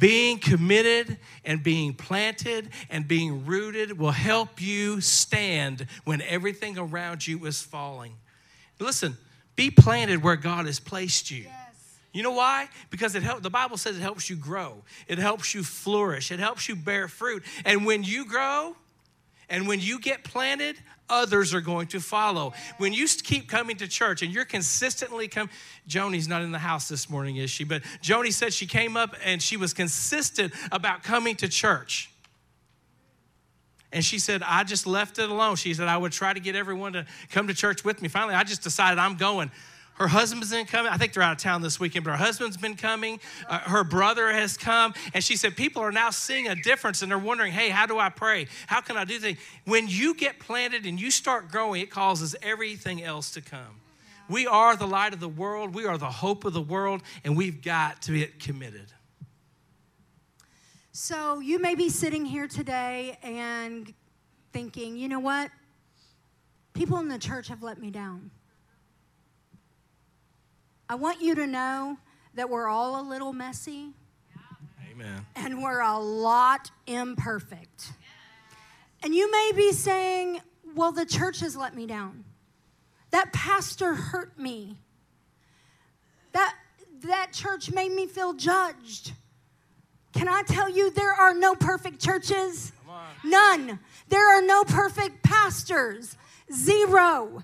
Being 0.00 0.38
committed 0.38 1.18
and 1.44 1.62
being 1.62 1.92
planted 1.92 2.70
and 2.88 3.06
being 3.06 3.44
rooted 3.44 3.98
will 3.98 4.10
help 4.10 4.62
you 4.62 5.02
stand 5.02 5.86
when 6.04 6.22
everything 6.22 6.78
around 6.78 7.26
you 7.26 7.44
is 7.44 7.60
falling. 7.60 8.14
Listen, 8.78 9.18
be 9.56 9.70
planted 9.70 10.22
where 10.22 10.36
God 10.36 10.66
has 10.66 10.80
placed 10.80 11.30
you. 11.30 11.46
You 12.12 12.22
know 12.22 12.32
why? 12.32 12.68
Because 12.90 13.16
it 13.16 13.24
help, 13.24 13.42
the 13.42 13.50
Bible 13.50 13.76
says 13.76 13.96
it 13.96 14.00
helps 14.00 14.30
you 14.30 14.36
grow. 14.36 14.82
It 15.08 15.18
helps 15.18 15.52
you 15.52 15.64
flourish. 15.64 16.30
It 16.30 16.38
helps 16.38 16.68
you 16.68 16.76
bear 16.76 17.08
fruit. 17.08 17.42
And 17.64 17.84
when 17.84 18.04
you 18.04 18.24
grow 18.24 18.76
and 19.48 19.66
when 19.66 19.80
you 19.80 19.98
get 19.98 20.22
planted, 20.22 20.76
others 21.08 21.52
are 21.52 21.60
going 21.60 21.88
to 21.88 22.00
follow. 22.00 22.52
When 22.78 22.92
you 22.92 23.08
keep 23.08 23.48
coming 23.48 23.76
to 23.78 23.88
church 23.88 24.22
and 24.22 24.32
you're 24.32 24.44
consistently 24.44 25.26
come, 25.26 25.50
Joni's 25.88 26.28
not 26.28 26.42
in 26.42 26.52
the 26.52 26.58
house 26.58 26.88
this 26.88 27.10
morning, 27.10 27.36
is 27.36 27.50
she? 27.50 27.64
But 27.64 27.82
Joni 28.00 28.32
said 28.32 28.52
she 28.52 28.66
came 28.66 28.96
up 28.96 29.16
and 29.24 29.42
she 29.42 29.56
was 29.56 29.74
consistent 29.74 30.54
about 30.70 31.02
coming 31.02 31.34
to 31.36 31.48
church. 31.48 32.10
And 33.94 34.04
she 34.04 34.18
said, 34.18 34.42
I 34.42 34.64
just 34.64 34.88
left 34.88 35.20
it 35.20 35.30
alone. 35.30 35.54
She 35.54 35.72
said, 35.72 35.86
I 35.86 35.96
would 35.96 36.10
try 36.10 36.32
to 36.32 36.40
get 36.40 36.56
everyone 36.56 36.94
to 36.94 37.06
come 37.30 37.46
to 37.46 37.54
church 37.54 37.84
with 37.84 38.02
me. 38.02 38.08
Finally, 38.08 38.34
I 38.34 38.42
just 38.42 38.62
decided 38.62 38.98
I'm 38.98 39.16
going. 39.16 39.52
Her 39.94 40.08
husband's 40.08 40.50
been 40.50 40.66
coming. 40.66 40.90
I 40.90 40.96
think 40.96 41.12
they're 41.12 41.22
out 41.22 41.36
of 41.36 41.38
town 41.38 41.62
this 41.62 41.78
weekend, 41.78 42.04
but 42.04 42.10
her 42.10 42.16
husband's 42.16 42.56
been 42.56 42.74
coming. 42.74 43.20
Uh, 43.48 43.60
her 43.60 43.84
brother 43.84 44.32
has 44.32 44.56
come. 44.56 44.94
And 45.14 45.22
she 45.22 45.36
said, 45.36 45.56
People 45.56 45.80
are 45.82 45.92
now 45.92 46.10
seeing 46.10 46.48
a 46.48 46.56
difference 46.56 47.02
and 47.02 47.10
they're 47.10 47.16
wondering, 47.16 47.52
hey, 47.52 47.68
how 47.68 47.86
do 47.86 47.96
I 48.00 48.08
pray? 48.08 48.48
How 48.66 48.80
can 48.80 48.96
I 48.96 49.04
do 49.04 49.20
things? 49.20 49.38
When 49.64 49.86
you 49.86 50.14
get 50.14 50.40
planted 50.40 50.86
and 50.86 51.00
you 51.00 51.12
start 51.12 51.48
growing, 51.48 51.80
it 51.80 51.90
causes 51.90 52.34
everything 52.42 53.00
else 53.04 53.30
to 53.32 53.40
come. 53.40 53.80
We 54.28 54.48
are 54.48 54.74
the 54.74 54.88
light 54.88 55.12
of 55.12 55.20
the 55.20 55.28
world, 55.28 55.72
we 55.72 55.86
are 55.86 55.98
the 55.98 56.10
hope 56.10 56.44
of 56.44 56.52
the 56.52 56.62
world, 56.62 57.02
and 57.22 57.36
we've 57.36 57.62
got 57.62 58.02
to 58.02 58.18
get 58.18 58.40
committed. 58.40 58.86
So 60.96 61.40
you 61.40 61.58
may 61.58 61.74
be 61.74 61.88
sitting 61.88 62.24
here 62.24 62.46
today 62.46 63.18
and 63.20 63.92
thinking, 64.52 64.96
you 64.96 65.08
know 65.08 65.18
what? 65.18 65.50
People 66.72 66.98
in 66.98 67.08
the 67.08 67.18
church 67.18 67.48
have 67.48 67.64
let 67.64 67.80
me 67.80 67.90
down. 67.90 68.30
I 70.88 70.94
want 70.94 71.20
you 71.20 71.34
to 71.34 71.48
know 71.48 71.98
that 72.34 72.48
we're 72.48 72.68
all 72.68 73.00
a 73.00 73.02
little 73.02 73.32
messy. 73.32 73.88
Amen. 74.88 75.26
And 75.34 75.60
we're 75.60 75.80
a 75.80 75.98
lot 75.98 76.70
imperfect. 76.86 77.90
And 79.02 79.12
you 79.12 79.28
may 79.32 79.50
be 79.56 79.72
saying, 79.72 80.42
well, 80.76 80.92
the 80.92 81.04
church 81.04 81.40
has 81.40 81.56
let 81.56 81.74
me 81.74 81.88
down. 81.88 82.22
That 83.10 83.32
pastor 83.32 83.94
hurt 83.94 84.38
me. 84.38 84.78
That, 86.30 86.54
that 87.02 87.32
church 87.32 87.72
made 87.72 87.90
me 87.90 88.06
feel 88.06 88.32
judged. 88.32 89.10
Can 90.14 90.28
I 90.28 90.42
tell 90.46 90.68
you, 90.68 90.90
there 90.90 91.12
are 91.12 91.34
no 91.34 91.54
perfect 91.54 92.00
churches? 92.00 92.72
None. 93.24 93.78
There 94.08 94.38
are 94.38 94.42
no 94.42 94.64
perfect 94.64 95.22
pastors. 95.22 96.16
Zero. 96.52 97.42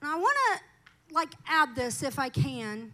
And 0.00 0.10
I 0.10 0.16
want 0.16 0.36
to 0.52 1.14
like 1.14 1.32
add 1.46 1.74
this 1.74 2.02
if 2.02 2.18
I 2.18 2.28
can. 2.28 2.92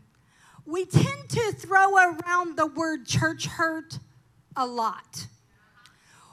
We 0.64 0.86
tend 0.86 1.28
to 1.28 1.52
throw 1.52 1.94
around 1.96 2.56
the 2.56 2.66
word 2.66 3.06
church 3.06 3.46
hurt 3.46 3.98
a 4.56 4.66
lot. 4.66 5.26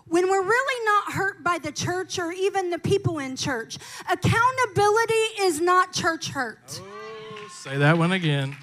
When 0.05 0.29
we're 0.29 0.43
really 0.43 0.85
not 0.85 1.13
hurt 1.13 1.43
by 1.43 1.57
the 1.57 1.71
church 1.71 2.19
or 2.19 2.31
even 2.31 2.69
the 2.69 2.79
people 2.79 3.19
in 3.19 3.35
church, 3.35 3.77
accountability 4.09 5.13
is 5.41 5.59
not 5.59 5.93
church 5.93 6.29
hurt. 6.29 6.81
Oh, 6.81 7.49
say 7.51 7.77
that 7.77 7.97
one 7.97 8.11
again. 8.11 8.55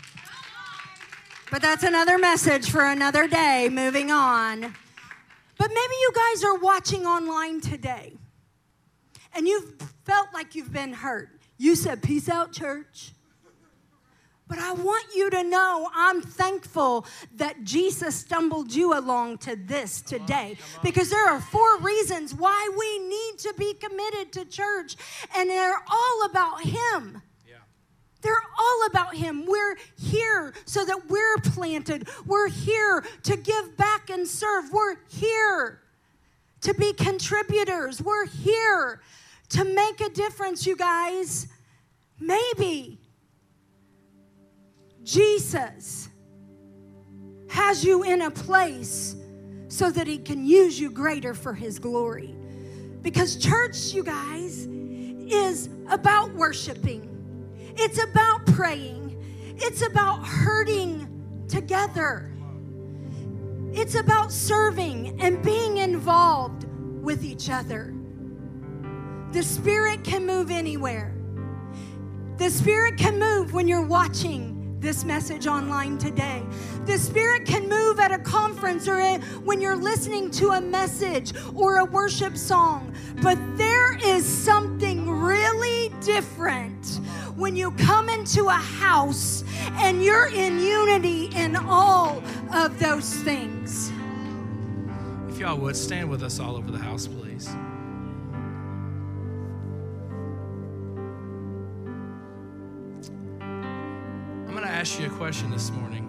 But 1.51 1.63
that's 1.63 1.83
another 1.83 2.19
message 2.19 2.71
for 2.71 2.85
another 2.85 3.27
day. 3.27 3.69
Moving 3.71 4.11
on. 4.11 4.61
But 4.61 5.69
maybe 5.69 5.95
you 6.01 6.13
guys 6.15 6.45
are 6.45 6.59
watching 6.59 7.07
online 7.07 7.61
today 7.61 8.13
and 9.35 9.49
you've 9.49 9.75
felt 10.05 10.29
like 10.35 10.55
you've 10.55 10.73
been 10.73 10.93
hurt. 10.93 11.31
You 11.57 11.75
said, 11.75 12.03
Peace 12.03 12.29
out, 12.29 12.53
church. 12.53 13.13
But 14.47 14.59
I 14.59 14.73
want 14.73 15.15
you 15.15 15.29
to 15.31 15.45
know 15.45 15.91
I'm 15.95 16.23
thankful 16.23 17.07
that 17.37 17.65
Jesus 17.65 18.15
stumbled 18.15 18.73
you 18.73 18.99
along 18.99 19.39
to 19.39 19.57
this 19.57 20.01
today 20.01 20.57
because 20.83 21.11
there 21.11 21.29
are 21.29 21.41
four 21.41 21.79
reasons 21.81 22.35
why 22.35 22.71
we 22.79 22.99
need 23.07 23.39
to 23.41 23.55
be 23.59 23.75
committed 23.75 24.33
to 24.33 24.47
church, 24.47 24.97
and 25.37 25.51
they're 25.51 25.83
all 25.91 26.25
about 26.25 26.63
Him. 26.63 27.21
They're 28.21 28.43
all 28.59 28.87
about 28.87 29.15
Him. 29.15 29.47
We're 29.47 29.77
here 29.99 30.53
so 30.65 30.85
that 30.85 31.09
we're 31.09 31.39
planted. 31.39 32.09
We're 32.27 32.49
here 32.49 33.05
to 33.25 33.37
give 33.37 33.77
back 33.77 34.11
and 34.11 34.27
serve. 34.27 34.73
We're 34.73 34.97
here 35.09 35.81
to 36.63 36.75
be 36.75 36.93
contributors. 36.93 38.03
We're 38.03 38.27
here 38.27 39.01
to 39.51 39.65
make 39.65 40.01
a 40.01 40.11
difference, 40.11 40.67
you 40.67 40.77
guys. 40.77 41.47
Maybe 42.21 42.99
Jesus 45.05 46.09
has 47.49 47.85
you 47.85 48.03
in 48.03 48.23
a 48.23 48.31
place 48.31 49.17
so 49.69 49.91
that 49.91 50.07
He 50.07 50.19
can 50.19 50.45
use 50.45 50.79
you 50.79 50.91
greater 50.91 51.35
for 51.35 51.55
His 51.55 51.79
glory. 51.79 52.35
Because 53.01 53.37
church, 53.37 53.95
you 53.95 54.03
guys, 54.03 54.67
is 54.67 55.69
about 55.89 56.35
worshiping. 56.35 57.08
It's 57.81 58.03
about 58.03 58.45
praying. 58.47 59.17
It's 59.57 59.87
about 59.87 60.27
hurting 60.27 61.47
together. 61.47 62.33
It's 63.73 63.95
about 63.95 64.33
serving 64.33 65.21
and 65.21 65.41
being 65.45 65.77
involved 65.77 66.67
with 67.01 67.23
each 67.23 67.49
other. 67.51 67.95
The 69.31 69.45
Spirit 69.45 70.03
can 70.03 70.27
move 70.27 70.51
anywhere. 70.51 71.15
The 72.39 72.51
Spirit 72.51 72.97
can 72.97 73.17
move 73.17 73.53
when 73.53 73.69
you're 73.69 73.87
watching 73.87 74.59
this 74.81 75.05
message 75.05 75.47
online 75.47 75.99
today. 75.99 76.43
The 76.85 76.99
Spirit 76.99 77.45
can 77.45 77.69
move 77.69 78.01
at 78.01 78.11
a 78.11 78.19
conference 78.19 78.89
or 78.89 79.01
when 79.45 79.61
you're 79.61 79.77
listening 79.77 80.33
to 80.33 80.51
a 80.51 80.61
message 80.61 81.33
or 81.55 81.79
a 81.79 81.85
worship 81.85 82.37
song. 82.37 82.93
But 83.23 83.39
there 83.57 83.97
is 83.99 84.25
something 84.27 85.09
really 85.09 85.93
different 86.01 87.01
when 87.39 87.55
you 87.55 87.71
come 87.73 88.09
into 88.09 88.49
a 88.49 88.53
house 88.53 89.45
and 89.75 90.03
you're 90.03 90.27
in 90.27 90.59
unity 90.59 91.27
in 91.37 91.55
all 91.55 92.21
of 92.53 92.77
those 92.81 93.15
things. 93.23 93.93
If 95.29 95.39
y'all 95.39 95.57
would 95.59 95.77
stand 95.77 96.11
with 96.11 96.25
us 96.25 96.41
all 96.41 96.57
over 96.57 96.73
the 96.73 96.79
house, 96.79 97.07
please. 97.07 97.49
I'm 103.41 104.49
going 104.49 104.65
to 104.65 104.69
ask 104.69 104.99
you 104.99 105.07
a 105.07 105.11
question 105.11 105.53
this 105.53 105.71
morning. 105.71 106.07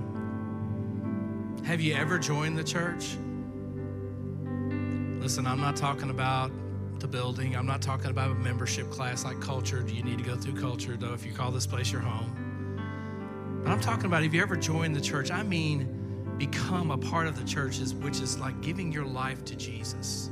Have 1.63 1.80
you 1.80 1.94
ever 1.94 2.18
joined 2.18 2.58
the 2.58 2.63
church? 2.63 3.18
Listen, 5.22 5.46
I'm 5.46 5.62
not 5.62 5.76
talking 5.76 6.10
about 6.10 6.50
the 6.99 7.07
building. 7.07 7.55
I'm 7.55 7.65
not 7.65 7.81
talking 7.81 8.09
about 8.09 8.31
a 8.31 8.35
membership 8.35 8.89
class 8.89 9.23
like 9.23 9.39
culture. 9.39 9.81
Do 9.81 9.93
you 9.93 10.03
need 10.03 10.17
to 10.17 10.23
go 10.23 10.35
through 10.35 10.59
culture, 10.59 10.97
though, 10.97 11.13
if 11.13 11.25
you 11.25 11.31
call 11.31 11.51
this 11.51 11.67
place 11.67 11.91
your 11.91 12.01
home? 12.01 13.62
But 13.63 13.71
I'm 13.71 13.79
talking 13.79 14.05
about 14.05 14.23
if 14.23 14.33
you 14.33 14.41
ever 14.41 14.55
joined 14.55 14.95
the 14.95 15.01
church, 15.01 15.31
I 15.31 15.43
mean 15.43 15.95
become 16.38 16.91
a 16.91 16.97
part 16.97 17.27
of 17.27 17.38
the 17.38 17.45
church, 17.45 17.79
which 17.79 18.21
is 18.21 18.39
like 18.39 18.59
giving 18.62 18.91
your 18.91 19.05
life 19.05 19.43
to 19.45 19.55
Jesus. 19.55 20.29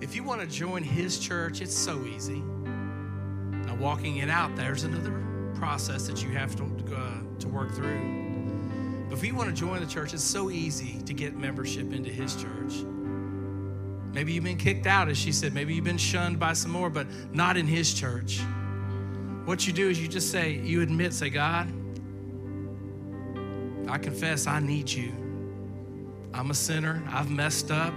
If 0.00 0.14
you 0.14 0.22
want 0.22 0.40
to 0.40 0.46
join 0.46 0.84
his 0.84 1.18
church, 1.18 1.60
it's 1.60 1.74
so 1.74 2.04
easy. 2.04 2.40
Now, 2.40 3.74
walking 3.74 4.18
it 4.18 4.30
out, 4.30 4.54
there's 4.54 4.84
another 4.84 5.24
process 5.56 6.06
that 6.06 6.22
you 6.22 6.30
have 6.30 6.54
to, 6.56 6.64
uh, 6.94 7.38
to 7.40 7.48
work 7.48 7.72
through. 7.72 9.06
But 9.08 9.18
if 9.18 9.24
you 9.24 9.34
want 9.34 9.48
to 9.48 9.54
join 9.54 9.80
the 9.80 9.86
church, 9.86 10.14
it's 10.14 10.22
so 10.22 10.50
easy 10.50 11.00
to 11.02 11.12
get 11.12 11.36
membership 11.36 11.92
into 11.92 12.10
his 12.10 12.36
church. 12.36 12.84
Maybe 14.18 14.32
you've 14.32 14.42
been 14.42 14.58
kicked 14.58 14.88
out, 14.88 15.08
as 15.08 15.16
she 15.16 15.30
said. 15.30 15.54
Maybe 15.54 15.74
you've 15.74 15.84
been 15.84 15.96
shunned 15.96 16.40
by 16.40 16.52
some 16.52 16.72
more, 16.72 16.90
but 16.90 17.06
not 17.32 17.56
in 17.56 17.68
his 17.68 17.94
church. 17.94 18.40
What 19.44 19.64
you 19.64 19.72
do 19.72 19.88
is 19.88 20.02
you 20.02 20.08
just 20.08 20.32
say, 20.32 20.54
you 20.54 20.82
admit, 20.82 21.12
say, 21.12 21.30
God, 21.30 21.68
I 23.88 23.96
confess 23.96 24.48
I 24.48 24.58
need 24.58 24.90
you. 24.90 25.12
I'm 26.34 26.50
a 26.50 26.54
sinner. 26.54 27.00
I've 27.08 27.30
messed 27.30 27.70
up. 27.70 27.94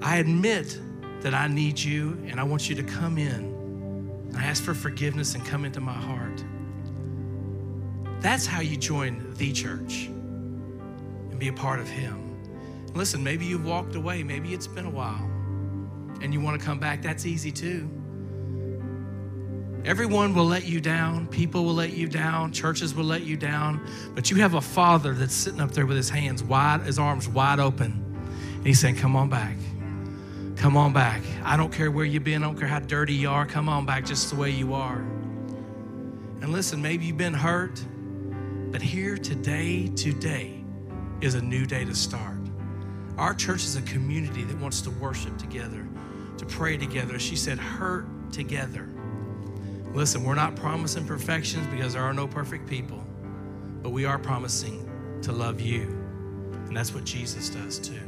I 0.00 0.18
admit 0.18 0.78
that 1.22 1.34
I 1.34 1.48
need 1.48 1.80
you, 1.80 2.16
and 2.28 2.38
I 2.38 2.44
want 2.44 2.68
you 2.68 2.76
to 2.76 2.84
come 2.84 3.18
in 3.18 4.30
I 4.36 4.44
ask 4.44 4.62
for 4.62 4.74
forgiveness 4.74 5.34
and 5.34 5.44
come 5.44 5.64
into 5.64 5.80
my 5.80 5.92
heart. 5.92 6.44
That's 8.20 8.46
how 8.46 8.60
you 8.60 8.76
join 8.76 9.34
the 9.38 9.52
church 9.52 10.06
and 10.06 11.36
be 11.36 11.48
a 11.48 11.52
part 11.52 11.80
of 11.80 11.88
Him. 11.88 12.27
Listen, 12.94 13.22
maybe 13.22 13.44
you've 13.44 13.66
walked 13.66 13.94
away, 13.94 14.22
maybe 14.22 14.54
it's 14.54 14.66
been 14.66 14.86
a 14.86 14.90
while, 14.90 15.22
and 16.20 16.32
you 16.32 16.40
want 16.40 16.58
to 16.58 16.64
come 16.64 16.78
back. 16.78 17.02
That's 17.02 17.26
easy 17.26 17.52
too. 17.52 17.88
Everyone 19.84 20.34
will 20.34 20.44
let 20.44 20.66
you 20.66 20.80
down. 20.80 21.28
People 21.28 21.64
will 21.64 21.74
let 21.74 21.92
you 21.92 22.08
down. 22.08 22.52
Churches 22.52 22.94
will 22.94 23.04
let 23.04 23.22
you 23.22 23.36
down. 23.36 23.80
But 24.14 24.30
you 24.30 24.36
have 24.38 24.54
a 24.54 24.60
father 24.60 25.14
that's 25.14 25.34
sitting 25.34 25.60
up 25.60 25.70
there 25.70 25.86
with 25.86 25.96
his 25.96 26.10
hands 26.10 26.42
wide, 26.42 26.82
his 26.82 26.98
arms 26.98 27.28
wide 27.28 27.60
open. 27.60 28.04
And 28.56 28.66
he's 28.66 28.80
saying, 28.80 28.96
Come 28.96 29.16
on 29.16 29.30
back. 29.30 29.56
Come 30.56 30.76
on 30.76 30.92
back. 30.92 31.22
I 31.44 31.56
don't 31.56 31.72
care 31.72 31.90
where 31.90 32.04
you've 32.04 32.24
been. 32.24 32.42
I 32.42 32.46
don't 32.46 32.58
care 32.58 32.68
how 32.68 32.80
dirty 32.80 33.14
you 33.14 33.30
are. 33.30 33.46
Come 33.46 33.68
on 33.68 33.86
back 33.86 34.04
just 34.04 34.28
the 34.30 34.36
way 34.36 34.50
you 34.50 34.74
are. 34.74 34.98
And 36.40 36.52
listen, 36.52 36.82
maybe 36.82 37.06
you've 37.06 37.16
been 37.16 37.34
hurt, 37.34 37.80
but 38.72 38.82
here 38.82 39.16
today, 39.16 39.88
today 39.88 40.64
is 41.20 41.34
a 41.34 41.40
new 41.40 41.64
day 41.64 41.84
to 41.84 41.94
start. 41.94 42.37
Our 43.18 43.34
church 43.34 43.64
is 43.64 43.74
a 43.74 43.82
community 43.82 44.44
that 44.44 44.56
wants 44.58 44.80
to 44.82 44.90
worship 44.92 45.36
together, 45.38 45.84
to 46.36 46.46
pray 46.46 46.76
together. 46.76 47.18
She 47.18 47.34
said, 47.34 47.58
hurt 47.58 48.06
together. 48.30 48.88
Listen, 49.92 50.22
we're 50.22 50.36
not 50.36 50.54
promising 50.54 51.04
perfections 51.04 51.66
because 51.66 51.94
there 51.94 52.02
are 52.02 52.14
no 52.14 52.28
perfect 52.28 52.68
people, 52.68 53.04
but 53.82 53.90
we 53.90 54.04
are 54.04 54.18
promising 54.18 54.88
to 55.22 55.32
love 55.32 55.60
you. 55.60 55.82
And 56.66 56.76
that's 56.76 56.94
what 56.94 57.04
Jesus 57.04 57.48
does 57.48 57.80
too. 57.80 57.98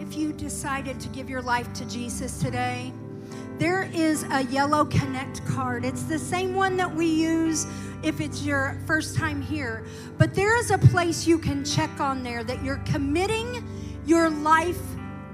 If 0.00 0.16
you 0.16 0.32
decided 0.32 0.98
to 0.98 1.08
give 1.10 1.30
your 1.30 1.42
life 1.42 1.72
to 1.74 1.88
Jesus 1.88 2.40
today, 2.40 2.92
there 3.58 3.90
is 3.94 4.24
a 4.30 4.44
yellow 4.44 4.84
connect 4.84 5.44
card. 5.46 5.84
It's 5.84 6.02
the 6.04 6.18
same 6.18 6.54
one 6.54 6.76
that 6.76 6.92
we 6.92 7.06
use 7.06 7.66
if 8.02 8.20
it's 8.20 8.42
your 8.42 8.78
first 8.86 9.16
time 9.16 9.40
here. 9.40 9.84
But 10.18 10.34
there 10.34 10.58
is 10.58 10.70
a 10.70 10.78
place 10.78 11.26
you 11.26 11.38
can 11.38 11.64
check 11.64 12.00
on 12.00 12.22
there 12.22 12.44
that 12.44 12.62
you're 12.64 12.82
committing 12.84 13.64
your 14.06 14.30
life 14.30 14.80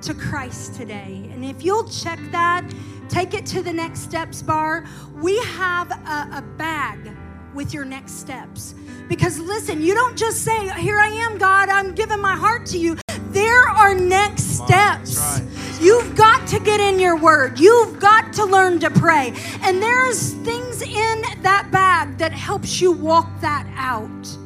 to 0.02 0.14
Christ 0.14 0.74
today. 0.74 1.28
And 1.32 1.44
if 1.44 1.64
you'll 1.64 1.88
check 1.88 2.18
that, 2.30 2.68
take 3.08 3.34
it 3.34 3.46
to 3.46 3.62
the 3.62 3.72
next 3.72 4.00
steps 4.00 4.42
bar. 4.42 4.84
We 5.14 5.38
have 5.38 5.90
a, 5.90 6.38
a 6.38 6.44
bag 6.56 7.16
with 7.54 7.72
your 7.72 7.84
next 7.84 8.20
steps. 8.20 8.74
Because 9.08 9.38
listen, 9.38 9.80
you 9.80 9.94
don't 9.94 10.16
just 10.16 10.44
say, 10.44 10.68
Here 10.80 10.98
I 10.98 11.08
am, 11.08 11.38
God, 11.38 11.68
I'm 11.68 11.94
giving 11.94 12.20
my 12.20 12.36
heart 12.36 12.66
to 12.66 12.78
you. 12.78 12.96
There 13.30 13.68
are 13.68 13.94
next 13.94 14.44
steps. 14.58 15.40
Right. 15.40 15.57
You've 15.80 16.16
got 16.16 16.46
to 16.48 16.58
get 16.58 16.80
in 16.80 16.98
your 16.98 17.16
word. 17.16 17.60
You've 17.60 18.00
got 18.00 18.32
to 18.34 18.44
learn 18.44 18.80
to 18.80 18.90
pray. 18.90 19.32
And 19.62 19.80
there's 19.80 20.34
things 20.34 20.82
in 20.82 21.22
that 21.42 21.68
bag 21.70 22.18
that 22.18 22.32
helps 22.32 22.80
you 22.80 22.92
walk 22.92 23.28
that 23.40 23.66
out. 23.76 24.38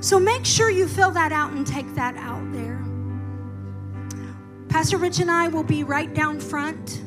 So 0.00 0.20
make 0.20 0.44
sure 0.44 0.68
you 0.68 0.86
fill 0.86 1.10
that 1.12 1.32
out 1.32 1.52
and 1.52 1.66
take 1.66 1.94
that 1.94 2.16
out 2.16 2.52
there. 2.52 2.84
Pastor 4.68 4.98
Rich 4.98 5.20
and 5.20 5.30
I 5.30 5.48
will 5.48 5.62
be 5.62 5.84
right 5.84 6.12
down 6.12 6.40
front. 6.40 7.02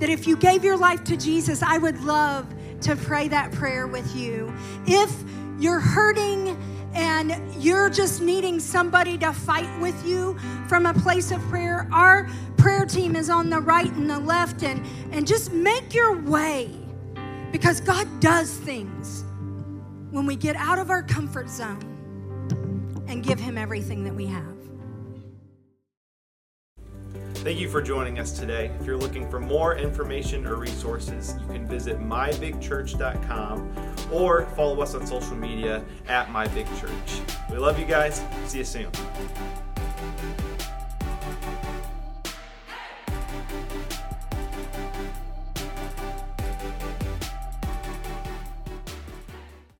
That 0.00 0.10
if 0.10 0.26
you 0.26 0.36
gave 0.36 0.64
your 0.64 0.76
life 0.76 1.04
to 1.04 1.16
Jesus, 1.16 1.62
I 1.62 1.78
would 1.78 2.02
love 2.02 2.52
to 2.82 2.96
pray 2.96 3.28
that 3.28 3.52
prayer 3.52 3.86
with 3.86 4.16
you. 4.16 4.52
If 4.86 5.12
you're 5.58 5.80
hurting 5.80 6.56
and 6.96 7.36
you're 7.62 7.90
just 7.90 8.22
needing 8.22 8.58
somebody 8.58 9.18
to 9.18 9.32
fight 9.32 9.68
with 9.80 10.06
you 10.06 10.36
from 10.66 10.86
a 10.86 10.94
place 10.94 11.30
of 11.30 11.40
prayer, 11.42 11.86
our 11.92 12.28
prayer 12.56 12.86
team 12.86 13.14
is 13.14 13.28
on 13.28 13.50
the 13.50 13.60
right 13.60 13.92
and 13.92 14.08
the 14.08 14.18
left, 14.18 14.62
and, 14.62 14.84
and 15.12 15.26
just 15.26 15.52
make 15.52 15.94
your 15.94 16.18
way 16.22 16.70
because 17.52 17.80
God 17.80 18.08
does 18.20 18.50
things 18.50 19.24
when 20.10 20.24
we 20.24 20.36
get 20.36 20.56
out 20.56 20.78
of 20.78 20.90
our 20.90 21.02
comfort 21.02 21.50
zone 21.50 23.04
and 23.08 23.22
give 23.22 23.38
Him 23.38 23.58
everything 23.58 24.02
that 24.04 24.14
we 24.14 24.26
have. 24.26 24.55
Thank 27.46 27.60
you 27.60 27.68
for 27.68 27.80
joining 27.80 28.18
us 28.18 28.32
today. 28.32 28.72
If 28.80 28.86
you're 28.86 28.96
looking 28.96 29.30
for 29.30 29.38
more 29.38 29.76
information 29.76 30.48
or 30.48 30.56
resources, 30.56 31.36
you 31.40 31.46
can 31.46 31.64
visit 31.64 32.00
mybigchurch.com 32.00 33.72
or 34.10 34.46
follow 34.56 34.80
us 34.80 34.96
on 34.96 35.06
social 35.06 35.36
media 35.36 35.84
at 36.08 36.26
mybigchurch. 36.26 37.48
We 37.48 37.58
love 37.58 37.78
you 37.78 37.86
guys. 37.86 38.20
See 38.46 38.58
you 38.58 38.64
soon. 38.64 38.90